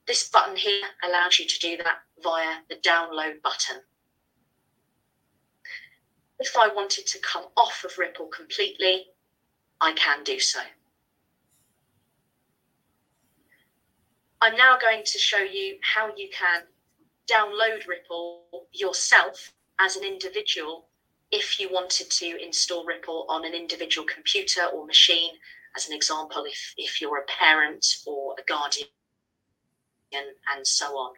this 0.05 0.29
button 0.29 0.55
here 0.55 0.85
allows 1.03 1.39
you 1.39 1.47
to 1.47 1.59
do 1.59 1.77
that 1.77 1.99
via 2.21 2.57
the 2.69 2.75
download 2.75 3.41
button. 3.41 3.81
If 6.39 6.55
I 6.57 6.67
wanted 6.67 7.07
to 7.07 7.19
come 7.19 7.45
off 7.57 7.83
of 7.83 7.97
Ripple 7.97 8.27
completely, 8.27 9.05
I 9.81 9.93
can 9.93 10.23
do 10.23 10.39
so. 10.39 10.59
I'm 14.41 14.55
now 14.55 14.77
going 14.77 15.03
to 15.05 15.17
show 15.17 15.39
you 15.39 15.77
how 15.81 16.11
you 16.15 16.29
can 16.29 16.63
download 17.31 17.87
Ripple 17.87 18.67
yourself 18.73 19.53
as 19.79 19.95
an 19.95 20.03
individual 20.03 20.89
if 21.33 21.59
you 21.59 21.69
wanted 21.71 22.11
to 22.11 22.45
install 22.45 22.85
Ripple 22.85 23.25
on 23.27 23.43
an 23.43 23.55
individual 23.55 24.05
computer 24.05 24.65
or 24.65 24.85
machine, 24.85 25.31
as 25.75 25.87
an 25.87 25.95
example, 25.95 26.45
if, 26.45 26.75
if 26.77 27.01
you're 27.01 27.17
a 27.17 27.25
parent 27.25 27.83
or 28.05 28.35
a 28.39 28.43
guardian, 28.43 28.87
and 30.13 30.67
so 30.67 30.95
on. 30.95 31.15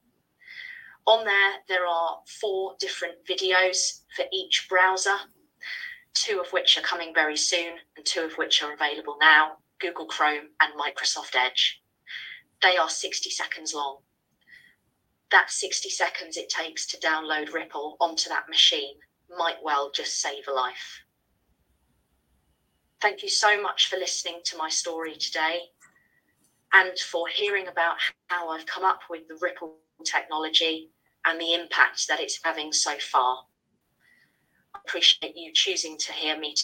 On 1.07 1.25
there, 1.25 1.53
there 1.69 1.87
are 1.87 2.19
four 2.41 2.75
different 2.81 3.25
videos 3.25 4.01
for 4.17 4.25
each 4.33 4.67
browser, 4.69 5.15
two 6.15 6.41
of 6.41 6.53
which 6.53 6.77
are 6.77 6.83
coming 6.83 7.15
very 7.15 7.37
soon, 7.37 7.79
and 7.97 8.05
two 8.05 8.23
of 8.23 8.33
which 8.33 8.65
are 8.65 8.73
available 8.73 9.17
now 9.21 9.59
Google 9.81 10.07
Chrome 10.07 10.49
and 10.61 10.73
Microsoft 10.75 11.35
Edge. 11.35 11.83
They 12.63 12.77
are 12.77 12.89
60 12.89 13.31
seconds 13.31 13.75
long. 13.75 13.99
That 15.31 15.51
60 15.51 15.91
seconds 15.91 16.37
it 16.37 16.49
takes 16.49 16.87
to 16.87 16.99
download 16.99 17.53
Ripple 17.53 17.97
onto 18.01 18.29
that 18.29 18.49
machine 18.49 18.95
might 19.37 19.57
well 19.63 19.91
just 19.91 20.21
save 20.21 20.47
a 20.49 20.53
life. 20.53 21.03
Thank 23.01 23.23
you 23.23 23.29
so 23.29 23.61
much 23.61 23.89
for 23.89 23.97
listening 23.97 24.41
to 24.45 24.57
my 24.57 24.69
story 24.69 25.15
today 25.17 25.61
and 26.73 26.99
for 26.99 27.29
hearing 27.29 27.69
about 27.69 27.97
how 28.29 28.49
I've 28.49 28.67
come 28.67 28.85
up 28.85 29.01
with 29.11 29.29
the 29.29 29.39
Ripple 29.41 29.77
technology 30.05 30.91
and 31.27 31.41
the 31.41 31.55
impact 31.55 32.09
that 32.09 32.21
it's 32.21 32.41
having 32.45 32.73
so 32.73 32.95
far. 32.99 33.45
I 34.75 34.79
appreciate 34.87 35.37
you 35.37 35.53
choosing 35.53 35.99
to 35.99 36.13
hear 36.13 36.39
me 36.39 36.55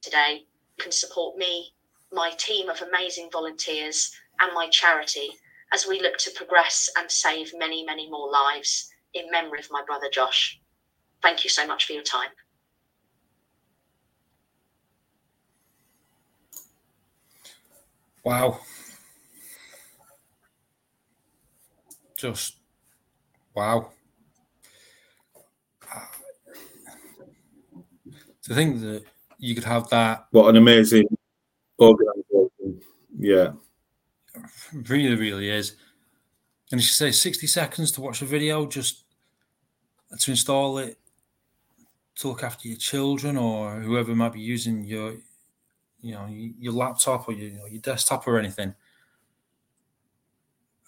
today. 0.00 0.46
Can 0.78 0.92
support 0.92 1.36
me, 1.36 1.74
my 2.12 2.30
team 2.38 2.68
of 2.68 2.82
amazing 2.82 3.28
volunteers, 3.32 4.12
and 4.40 4.52
my 4.54 4.68
charity 4.68 5.30
as 5.72 5.86
we 5.86 6.00
look 6.00 6.18
to 6.18 6.30
progress 6.32 6.90
and 6.98 7.10
save 7.10 7.52
many, 7.56 7.84
many 7.84 8.08
more 8.10 8.30
lives 8.30 8.90
in 9.14 9.30
memory 9.30 9.60
of 9.60 9.68
my 9.70 9.82
brother 9.86 10.08
Josh. 10.12 10.60
Thank 11.22 11.44
you 11.44 11.50
so 11.50 11.66
much 11.66 11.86
for 11.86 11.92
your 11.92 12.02
time. 12.02 12.30
Wow. 18.24 18.60
Just 22.16 22.56
wow. 23.54 23.90
Uh, 25.92 26.00
to 28.42 28.54
think 28.54 28.80
that 28.80 29.04
you 29.42 29.56
could 29.56 29.64
have 29.64 29.90
that. 29.90 30.28
What 30.30 30.48
an 30.48 30.56
amazing 30.56 31.04
organization. 31.80 32.80
Yeah. 33.18 33.52
Really, 34.72 35.16
really 35.16 35.50
is. 35.50 35.74
And 36.70 36.80
you 36.80 36.86
say 36.86 37.10
60 37.10 37.48
seconds 37.48 37.90
to 37.92 38.00
watch 38.00 38.22
a 38.22 38.24
video 38.24 38.66
just 38.66 39.04
to 40.16 40.30
install 40.30 40.78
it 40.78 40.96
to 42.16 42.28
look 42.28 42.44
after 42.44 42.68
your 42.68 42.76
children 42.76 43.36
or 43.36 43.80
whoever 43.80 44.14
might 44.14 44.32
be 44.32 44.40
using 44.40 44.84
your 44.84 45.14
you 46.00 46.12
know 46.12 46.26
your 46.28 46.72
laptop 46.72 47.28
or 47.28 47.32
your, 47.32 47.68
your 47.68 47.80
desktop 47.80 48.26
or 48.28 48.38
anything. 48.38 48.74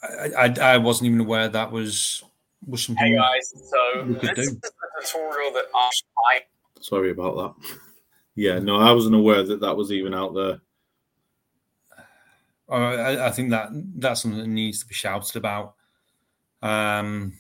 I, 0.02 0.30
I, 0.38 0.54
I 0.60 0.78
wasn't 0.78 1.08
even 1.08 1.20
aware 1.20 1.48
that 1.48 1.72
was 1.72 2.22
was 2.66 2.84
something. 2.84 3.04
Hey 3.04 3.16
guys, 3.16 3.52
so 3.70 4.04
we 4.04 4.14
could 4.14 4.36
this 4.36 4.48
do. 4.48 4.54
is 4.54 4.60
the 4.60 4.70
tutorial 5.02 5.52
that 5.52 5.64
I. 5.74 6.40
Sorry 6.80 7.10
about 7.10 7.56
that. 7.58 7.78
Yeah, 8.34 8.58
no, 8.58 8.76
I 8.76 8.92
wasn't 8.92 9.14
aware 9.14 9.42
that 9.42 9.60
that 9.60 9.76
was 9.76 9.92
even 9.92 10.14
out 10.14 10.34
there. 10.34 10.60
Uh, 12.68 13.16
I, 13.20 13.30
think 13.30 13.50
that 13.50 13.68
that's 13.96 14.22
something 14.22 14.40
that 14.40 14.48
needs 14.48 14.80
to 14.80 14.86
be 14.86 14.94
shouted 14.94 15.36
about. 15.36 15.74
Um, 16.62 17.34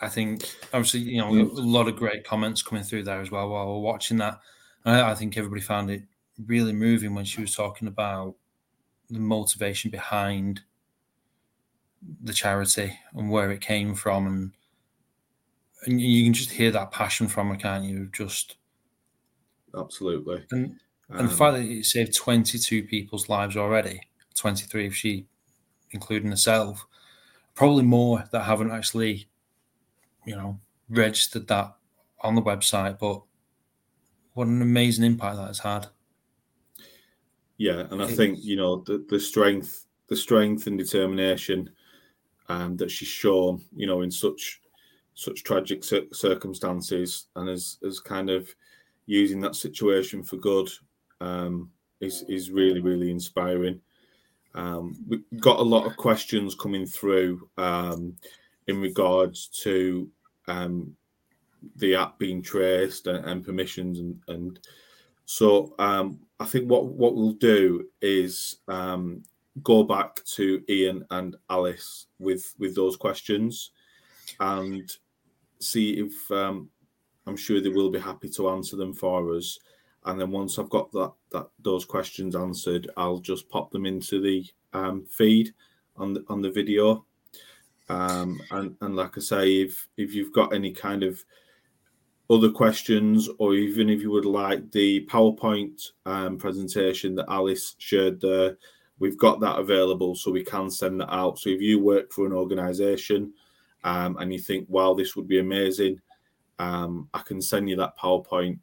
I 0.00 0.08
think 0.08 0.48
obviously 0.72 1.00
you 1.00 1.18
know 1.18 1.32
a 1.32 1.60
lot 1.60 1.88
of 1.88 1.96
great 1.96 2.24
comments 2.24 2.62
coming 2.62 2.84
through 2.84 3.02
there 3.02 3.20
as 3.20 3.30
well 3.30 3.48
while 3.48 3.66
we're 3.66 3.80
watching 3.80 4.18
that. 4.18 4.38
I, 4.84 5.02
I 5.10 5.14
think 5.14 5.36
everybody 5.36 5.60
found 5.60 5.90
it 5.90 6.02
really 6.46 6.72
moving 6.72 7.14
when 7.14 7.24
she 7.24 7.40
was 7.40 7.54
talking 7.54 7.88
about 7.88 8.36
the 9.10 9.18
motivation 9.18 9.90
behind 9.90 10.60
the 12.22 12.32
charity 12.32 12.96
and 13.14 13.28
where 13.28 13.50
it 13.50 13.60
came 13.60 13.94
from 13.94 14.26
and 14.28 14.52
and 15.84 16.00
you 16.00 16.24
can 16.24 16.34
just 16.34 16.50
hear 16.50 16.70
that 16.72 16.90
passion 16.90 17.28
from 17.28 17.50
her, 17.50 17.56
can't 17.56 17.84
you? 17.84 18.08
Just 18.12 18.56
absolutely. 19.76 20.44
And 20.50 20.78
and 21.10 21.20
um, 21.20 21.26
the 21.26 21.32
fact 21.32 21.56
that 21.56 21.64
it 21.64 21.84
saved 21.86 22.14
22 22.14 22.84
people's 22.84 23.28
lives 23.28 23.56
already, 23.56 24.00
23 24.34 24.86
if 24.86 24.94
she 24.94 25.26
including 25.90 26.30
herself, 26.30 26.86
probably 27.54 27.82
more 27.82 28.24
that 28.30 28.42
haven't 28.42 28.70
actually, 28.70 29.26
you 30.26 30.36
know, 30.36 30.58
registered 30.90 31.48
that 31.48 31.74
on 32.20 32.34
the 32.34 32.42
website, 32.42 32.98
but 32.98 33.22
what 34.34 34.46
an 34.46 34.60
amazing 34.60 35.04
impact 35.04 35.36
that 35.36 35.46
has 35.46 35.60
had. 35.60 35.86
Yeah, 37.56 37.86
and 37.90 38.02
I 38.02 38.06
think 38.06 38.38
you 38.40 38.54
know 38.54 38.84
the 38.86 39.04
the 39.08 39.18
strength, 39.18 39.86
the 40.06 40.14
strength 40.14 40.68
and 40.68 40.78
determination 40.78 41.70
um, 42.48 42.76
that 42.76 42.90
she's 42.90 43.08
shown, 43.08 43.64
you 43.74 43.86
know, 43.86 44.02
in 44.02 44.10
such 44.12 44.60
such 45.14 45.42
tragic 45.42 45.82
circumstances, 45.82 47.26
and 47.34 47.48
as 47.48 47.78
as 47.84 47.98
kind 47.98 48.30
of 48.30 48.48
using 49.08 49.40
that 49.40 49.56
situation 49.56 50.22
for 50.22 50.36
good, 50.36 50.70
um, 51.20 51.70
is 52.00 52.24
is 52.28 52.50
really 52.50 52.80
really 52.80 53.10
inspiring. 53.10 53.80
Um, 54.54 54.96
we 55.08 55.22
got 55.40 55.60
a 55.60 55.62
lot 55.62 55.86
of 55.86 55.96
questions 55.96 56.54
coming 56.54 56.86
through 56.86 57.48
um, 57.58 58.16
in 58.66 58.80
regards 58.80 59.48
to 59.62 60.08
um, 60.46 60.96
the 61.76 61.94
app 61.94 62.18
being 62.18 62.42
traced 62.42 63.06
and, 63.06 63.24
and 63.24 63.44
permissions 63.44 63.98
and, 63.98 64.20
and 64.28 64.58
so 65.30 65.74
um, 65.78 66.20
I 66.40 66.46
think 66.46 66.70
what 66.70 66.86
what 66.86 67.14
we'll 67.14 67.32
do 67.32 67.86
is 68.00 68.56
um, 68.66 69.22
go 69.62 69.82
back 69.82 70.24
to 70.36 70.62
Ian 70.70 71.04
and 71.10 71.36
Alice 71.50 72.06
with 72.18 72.54
with 72.58 72.74
those 72.74 72.96
questions 72.96 73.72
and 74.40 74.90
see 75.60 76.00
if 76.00 76.30
um, 76.30 76.70
I'm 77.28 77.36
sure 77.36 77.60
they 77.60 77.68
will 77.68 77.90
be 77.90 77.98
happy 78.00 78.28
to 78.30 78.50
answer 78.50 78.76
them 78.76 78.92
for 78.92 79.34
us. 79.34 79.58
And 80.04 80.20
then 80.20 80.30
once 80.30 80.58
I've 80.58 80.70
got 80.70 80.90
that 80.92 81.12
that 81.32 81.48
those 81.62 81.84
questions 81.84 82.34
answered, 82.34 82.90
I'll 82.96 83.18
just 83.18 83.48
pop 83.48 83.70
them 83.70 83.86
into 83.86 84.20
the 84.20 84.46
um, 84.72 85.04
feed 85.10 85.52
on 85.96 86.14
the 86.14 86.24
on 86.28 86.40
the 86.40 86.50
video. 86.50 87.04
Um, 87.88 88.40
and 88.50 88.76
and 88.80 88.96
like 88.96 89.18
I 89.18 89.20
say, 89.20 89.60
if 89.62 89.88
if 89.96 90.14
you've 90.14 90.32
got 90.32 90.54
any 90.54 90.72
kind 90.72 91.02
of 91.02 91.22
other 92.30 92.50
questions, 92.50 93.28
or 93.38 93.54
even 93.54 93.88
if 93.88 94.02
you 94.02 94.10
would 94.10 94.26
like 94.26 94.70
the 94.72 95.06
PowerPoint 95.06 95.92
um, 96.04 96.36
presentation 96.36 97.14
that 97.14 97.26
Alice 97.28 97.74
shared 97.78 98.20
there, 98.20 98.56
we've 98.98 99.18
got 99.18 99.40
that 99.40 99.58
available 99.58 100.14
so 100.14 100.30
we 100.30 100.44
can 100.44 100.70
send 100.70 101.00
that 101.00 101.12
out. 101.12 101.38
So 101.38 101.50
if 101.50 101.60
you 101.60 101.80
work 101.80 102.12
for 102.12 102.26
an 102.26 102.32
organization 102.32 103.32
um, 103.84 104.18
and 104.18 104.32
you 104.32 104.38
think, 104.38 104.66
wow, 104.68 104.92
this 104.92 105.16
would 105.16 105.26
be 105.26 105.38
amazing, 105.38 106.00
um, 106.58 107.08
I 107.14 107.20
can 107.20 107.40
send 107.40 107.68
you 107.68 107.76
that 107.76 107.96
PowerPoint 107.96 108.58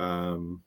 um, 0.00 0.62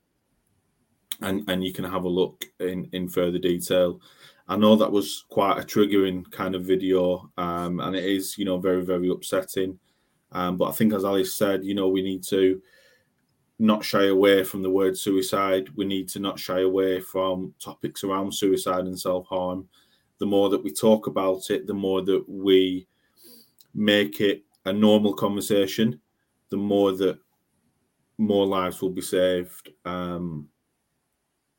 and, 1.21 1.49
and 1.49 1.63
you 1.63 1.73
can 1.73 1.85
have 1.85 2.03
a 2.03 2.09
look 2.09 2.45
in, 2.59 2.89
in 2.93 3.07
further 3.07 3.39
detail. 3.39 4.01
I 4.47 4.57
know 4.57 4.75
that 4.75 4.91
was 4.91 5.25
quite 5.29 5.59
a 5.59 5.65
triggering 5.65 6.29
kind 6.31 6.55
of 6.55 6.65
video 6.65 7.31
um, 7.37 7.79
and 7.79 7.95
it 7.95 8.03
is, 8.03 8.37
you 8.37 8.45
know, 8.45 8.57
very, 8.57 8.83
very 8.83 9.09
upsetting. 9.09 9.79
Um, 10.33 10.57
but 10.57 10.65
I 10.65 10.71
think, 10.71 10.93
as 10.93 11.05
Alice 11.05 11.37
said, 11.37 11.63
you 11.63 11.73
know, 11.73 11.87
we 11.87 12.01
need 12.01 12.23
to 12.25 12.61
not 13.61 13.85
shy 13.85 14.07
away 14.07 14.43
from 14.43 14.63
the 14.63 14.69
word 14.69 14.97
suicide. 14.97 15.69
We 15.75 15.85
need 15.85 16.09
to 16.09 16.19
not 16.19 16.39
shy 16.39 16.61
away 16.61 16.99
from 16.99 17.53
topics 17.59 18.03
around 18.03 18.33
suicide 18.33 18.85
and 18.85 18.99
self 18.99 19.27
harm. 19.27 19.69
The 20.17 20.25
more 20.25 20.49
that 20.49 20.63
we 20.63 20.73
talk 20.73 21.07
about 21.07 21.49
it, 21.51 21.67
the 21.67 21.73
more 21.73 22.01
that 22.01 22.27
we 22.27 22.87
make 23.75 24.19
it 24.19 24.43
a 24.65 24.73
normal 24.73 25.13
conversation, 25.13 26.00
the 26.51 26.57
more 26.57 26.91
that 26.91 27.17
more 28.17 28.45
lives 28.45 28.81
will 28.81 28.91
be 28.91 29.01
saved. 29.01 29.69
Um, 29.83 30.47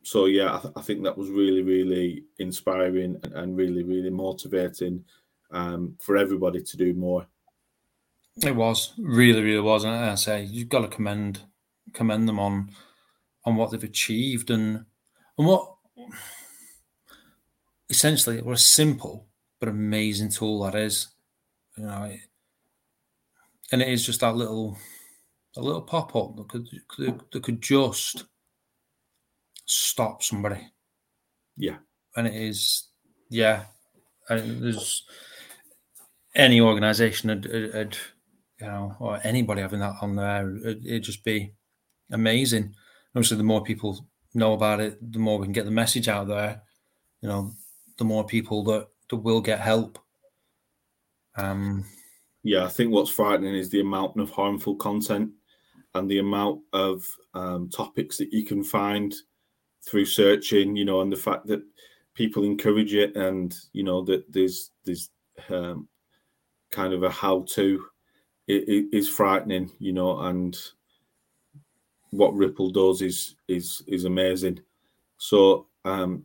so 0.05 0.27
yeah, 0.27 0.57
I, 0.57 0.61
th- 0.61 0.75
I, 0.77 0.83
think 0.83 1.03
that 1.03 1.17
was 1.17 1.31
really, 1.31 1.63
really 1.63 2.25
inspiring 2.39 3.19
and, 3.23 3.33
and 3.33 3.57
really, 3.57 3.83
really 3.83 4.11
motivating 4.11 5.05
um, 5.51 5.97
for 6.01 6.17
everybody 6.17 6.63
to 6.63 6.77
do 6.77 6.95
more. 6.95 7.27
It 8.45 8.55
was 8.55 8.95
really, 8.99 9.43
really 9.43 9.61
was, 9.61 9.85
and 9.85 9.95
I 9.95 10.15
say 10.15 10.45
you've 10.45 10.69
got 10.69 10.81
to 10.81 10.89
commend 10.89 11.41
commend 11.93 12.27
them 12.29 12.39
on 12.39 12.71
on 13.45 13.57
what 13.57 13.71
they've 13.71 13.85
achieved 13.85 14.51
and 14.51 14.85
and 15.37 15.47
what 15.47 15.75
essentially 17.91 18.41
what 18.41 18.55
a 18.55 18.61
simple 18.61 19.27
but 19.61 19.69
amazing 19.69 20.31
tool 20.31 20.63
that 20.63 20.75
is. 20.75 21.09
You 21.77 21.85
know, 21.85 22.17
and 23.73 23.83
it 23.83 23.89
is 23.89 24.05
just 24.05 24.21
that 24.21 24.37
little 24.37 24.77
a 25.57 25.61
little 25.61 25.83
pop 25.83 26.15
up 26.15 26.37
that 26.37 26.49
could, 26.49 26.69
that 27.33 27.43
could 27.43 27.61
just 27.61 28.25
stop 29.67 30.23
somebody. 30.23 30.61
Yeah, 31.57 31.79
and 32.17 32.27
it 32.27 32.35
is 32.35 32.89
yeah, 33.31 33.65
and 34.29 34.63
there's 34.63 35.05
any 36.35 36.61
organization 36.61 37.29
would, 37.29 37.51
would 37.75 37.97
you 38.61 38.67
know 38.67 38.95
or 39.01 39.21
anybody 39.25 39.61
having 39.61 39.81
that 39.81 39.97
on 40.01 40.17
there 40.17 40.57
it'd, 40.57 40.87
it'd 40.87 41.03
just 41.03 41.25
be 41.25 41.53
amazing. 42.13 42.75
Obviously, 43.15 43.37
the 43.37 43.43
more 43.43 43.63
people 43.63 44.07
know 44.35 44.55
about 44.55 44.81
it, 44.81 45.13
the 45.13 45.19
more 45.19 45.39
we 45.39 45.47
can 45.47 45.53
get 45.53 45.65
the 45.65 45.71
message 45.71 46.09
out 46.09 46.29
there. 46.29 46.63
You 47.21 47.29
know, 47.29 47.53
the 47.99 48.05
more 48.05 48.25
people 48.25 48.65
that, 48.65 48.89
that 49.11 49.17
will 49.17 49.41
get 49.41 49.61
help. 49.61 49.99
Um, 51.37 51.85
yeah, 52.43 52.65
I 52.65 52.69
think 52.69 52.93
what's 52.93 53.11
frightening 53.11 53.55
is 53.55 53.71
the 53.71 53.81
amount 53.81 54.19
of 54.19 54.31
harmful 54.31 54.75
content 54.77 55.31
and 55.95 56.11
the 56.11 56.19
amount 56.19 56.61
of 56.73 57.05
um, 57.35 57.69
topics 57.69 58.17
that 58.19 58.33
you 58.33 58.45
can 58.45 58.65
find 58.65 59.15
through 59.89 60.07
searching. 60.07 60.77
You 60.77 60.85
know, 60.85 61.01
and 61.03 61.13
the 61.13 61.17
fact 61.17 61.47
that 61.47 61.63
people 62.15 62.45
encourage 62.45 62.95
it, 62.95 63.17
and 63.17 63.57
you 63.73 63.85
know 63.85 64.03
that 64.05 64.31
there's 64.33 64.71
there's 64.85 65.11
um, 65.49 65.89
kind 66.71 66.93
of 66.93 67.03
a 67.03 67.11
how 67.11 67.45
to. 67.51 67.85
It, 68.49 68.69
it 68.69 68.97
is 68.97 69.09
frightening, 69.09 69.71
you 69.79 69.93
know, 69.93 70.19
and 70.19 70.59
what 72.11 72.35
Ripple 72.35 72.71
does 72.71 73.03
is 73.03 73.37
is 73.47 73.83
is 73.87 74.05
amazing. 74.05 74.61
So 75.19 75.69
um, 75.85 76.25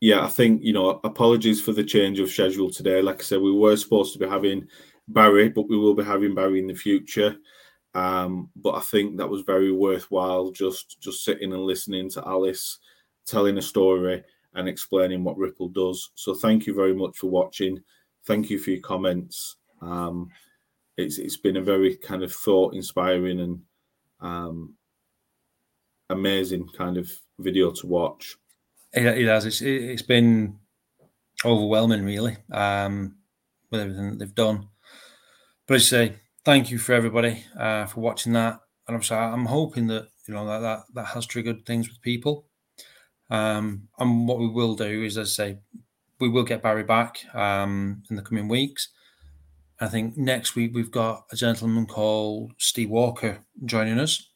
yeah, 0.00 0.24
I 0.24 0.28
think 0.28 0.62
you 0.62 0.72
know 0.72 1.00
apologies 1.04 1.60
for 1.60 1.72
the 1.72 1.84
change 1.84 2.18
of 2.18 2.30
schedule 2.30 2.70
today. 2.70 3.02
Like 3.02 3.20
I 3.20 3.24
said, 3.24 3.40
we 3.40 3.52
were 3.52 3.76
supposed 3.76 4.14
to 4.14 4.18
be 4.18 4.26
having 4.26 4.66
Barry, 5.12 5.48
but 5.48 5.68
we 5.68 5.76
will 5.76 5.94
be 5.94 6.04
having 6.04 6.34
Barry 6.34 6.58
in 6.58 6.66
the 6.66 6.74
future. 6.74 7.36
Um, 7.94 8.50
but 8.54 8.74
I 8.74 8.80
think 8.80 9.16
that 9.16 9.28
was 9.28 9.42
very 9.42 9.72
worthwhile 9.72 10.50
just 10.52 11.00
just 11.00 11.24
sitting 11.24 11.52
and 11.52 11.62
listening 11.62 12.08
to 12.10 12.26
Alice 12.26 12.78
telling 13.26 13.58
a 13.58 13.62
story 13.62 14.22
and 14.54 14.68
explaining 14.68 15.24
what 15.24 15.36
Ripple 15.36 15.68
does. 15.68 16.10
So 16.14 16.34
thank 16.34 16.66
you 16.66 16.74
very 16.74 16.94
much 16.94 17.18
for 17.18 17.28
watching. 17.28 17.82
Thank 18.26 18.50
you 18.50 18.58
for 18.58 18.70
your 18.70 18.80
comments. 18.80 19.56
Um, 19.82 20.28
it's 20.96 21.18
it's 21.18 21.36
been 21.36 21.56
a 21.56 21.62
very 21.62 21.96
kind 21.96 22.22
of 22.22 22.32
thought 22.32 22.74
inspiring 22.74 23.40
and 23.40 23.60
um, 24.20 24.74
amazing 26.10 26.68
kind 26.76 26.96
of 26.96 27.10
video 27.38 27.70
to 27.72 27.86
watch. 27.86 28.36
It, 28.92 29.06
it 29.06 29.26
has. 29.26 29.46
It's, 29.46 29.62
it's 29.62 30.02
been 30.02 30.58
overwhelming, 31.44 32.04
really, 32.04 32.36
um, 32.52 33.16
with 33.70 33.80
everything 33.80 34.10
that 34.10 34.18
they've 34.18 34.34
done. 34.34 34.68
But 35.66 35.74
I 35.74 35.78
say 35.78 36.16
thank 36.44 36.70
you 36.70 36.78
for 36.78 36.92
everybody 36.92 37.44
uh, 37.58 37.86
for 37.86 38.00
watching 38.00 38.32
that, 38.34 38.60
and 38.86 38.96
I'm 38.96 39.02
sorry, 39.02 39.32
I'm 39.32 39.46
hoping 39.46 39.86
that 39.88 40.08
you 40.26 40.34
know 40.34 40.46
that 40.46 40.60
that, 40.60 40.80
that 40.94 41.06
has 41.06 41.26
triggered 41.26 41.64
things 41.64 41.88
with 41.88 42.00
people. 42.02 42.46
Um, 43.30 43.88
and 43.98 44.26
what 44.26 44.38
we 44.38 44.48
will 44.48 44.74
do 44.74 45.04
is, 45.04 45.16
as 45.16 45.38
I 45.38 45.44
say, 45.44 45.58
we 46.18 46.28
will 46.28 46.42
get 46.42 46.62
Barry 46.62 46.82
back 46.82 47.18
um, 47.34 48.02
in 48.10 48.16
the 48.16 48.22
coming 48.22 48.48
weeks. 48.48 48.88
I 49.80 49.88
think 49.88 50.16
next 50.16 50.56
week 50.56 50.72
we've 50.74 50.90
got 50.90 51.24
a 51.32 51.36
gentleman 51.36 51.86
called 51.86 52.52
Steve 52.58 52.90
Walker 52.90 53.38
joining 53.64 53.98
us 53.98 54.30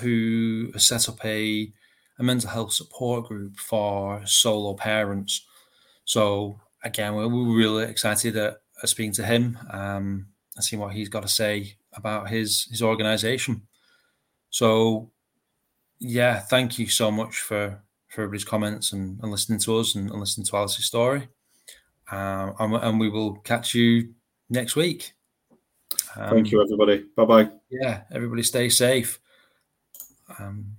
who 0.00 0.70
has 0.72 0.86
set 0.86 1.08
up 1.08 1.24
a, 1.24 1.72
a 2.18 2.22
mental 2.22 2.50
health 2.50 2.72
support 2.72 3.26
group 3.26 3.56
for 3.56 4.24
solo 4.24 4.74
parents. 4.74 5.44
So 6.04 6.60
again, 6.84 7.14
we're, 7.14 7.28
really 7.28 7.84
excited 7.84 8.36
at, 8.36 8.58
speaking 8.88 9.12
to 9.12 9.24
him 9.24 9.58
um, 9.70 10.26
and 10.56 10.64
seeing 10.64 10.80
what 10.80 10.94
he's 10.94 11.08
got 11.08 11.22
to 11.22 11.28
say 11.28 11.76
about 11.92 12.28
his 12.28 12.66
his 12.70 12.82
organisation. 12.82 13.62
So 14.50 15.10
yeah, 15.98 16.40
thank 16.40 16.78
you 16.78 16.88
so 16.88 17.10
much 17.10 17.38
for 17.38 17.82
for 18.08 18.22
everybody's 18.22 18.44
comments 18.44 18.92
and, 18.92 19.18
and 19.22 19.30
listening 19.30 19.58
to 19.60 19.78
us 19.78 19.94
and, 19.94 20.10
and 20.10 20.20
listening 20.20 20.46
to 20.46 20.56
Alice's 20.56 20.84
story. 20.84 21.28
Um, 22.10 22.54
and, 22.60 22.74
and, 22.74 23.00
we 23.00 23.08
will 23.08 23.36
catch 23.36 23.74
you 23.74 24.12
next 24.50 24.76
week. 24.76 25.14
Um, 26.16 26.30
Thank 26.30 26.52
you, 26.52 26.62
everybody. 26.62 27.06
Bye 27.16 27.24
bye. 27.24 27.50
Yeah, 27.70 28.02
everybody 28.12 28.42
stay 28.42 28.68
safe. 28.68 29.18
Um, 30.38 30.76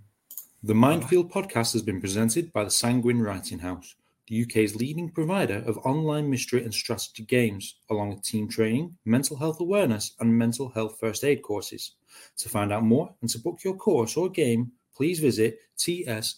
the 0.64 0.74
Mindfield 0.74 1.32
podcast 1.32 1.74
has 1.74 1.82
been 1.82 2.00
presented 2.00 2.54
by 2.54 2.64
the 2.64 2.72
Sanguine 2.72 3.22
Writing 3.22 3.60
House, 3.60 3.96
the 4.28 4.42
UK's 4.42 4.76
leading 4.76 5.10
provider 5.10 5.64
of 5.68 5.78
online 5.80 6.30
mystery 6.30 6.64
and 6.64 6.74
strategy 6.74 7.24
games, 7.24 7.76
along 7.90 8.10
with 8.10 8.24
team 8.24 8.48
training, 8.48 8.98
mental 9.06 9.38
health 9.38 9.60
awareness, 9.60 10.16
and 10.20 10.38
mental 10.38 10.70
health 10.70 10.98
first 11.00 11.24
aid 11.24 11.42
courses. 11.42 11.96
To 12.38 12.50
find 12.50 12.72
out 12.72 12.84
more 12.84 13.14
and 13.22 13.30
to 13.30 13.40
book 13.40 13.60
your 13.64 13.76
course 13.76 14.18
or 14.18 14.30
game, 14.30 14.72
please 14.96 15.20
visit 15.20 15.60
tswh.co.uk. 15.78 16.36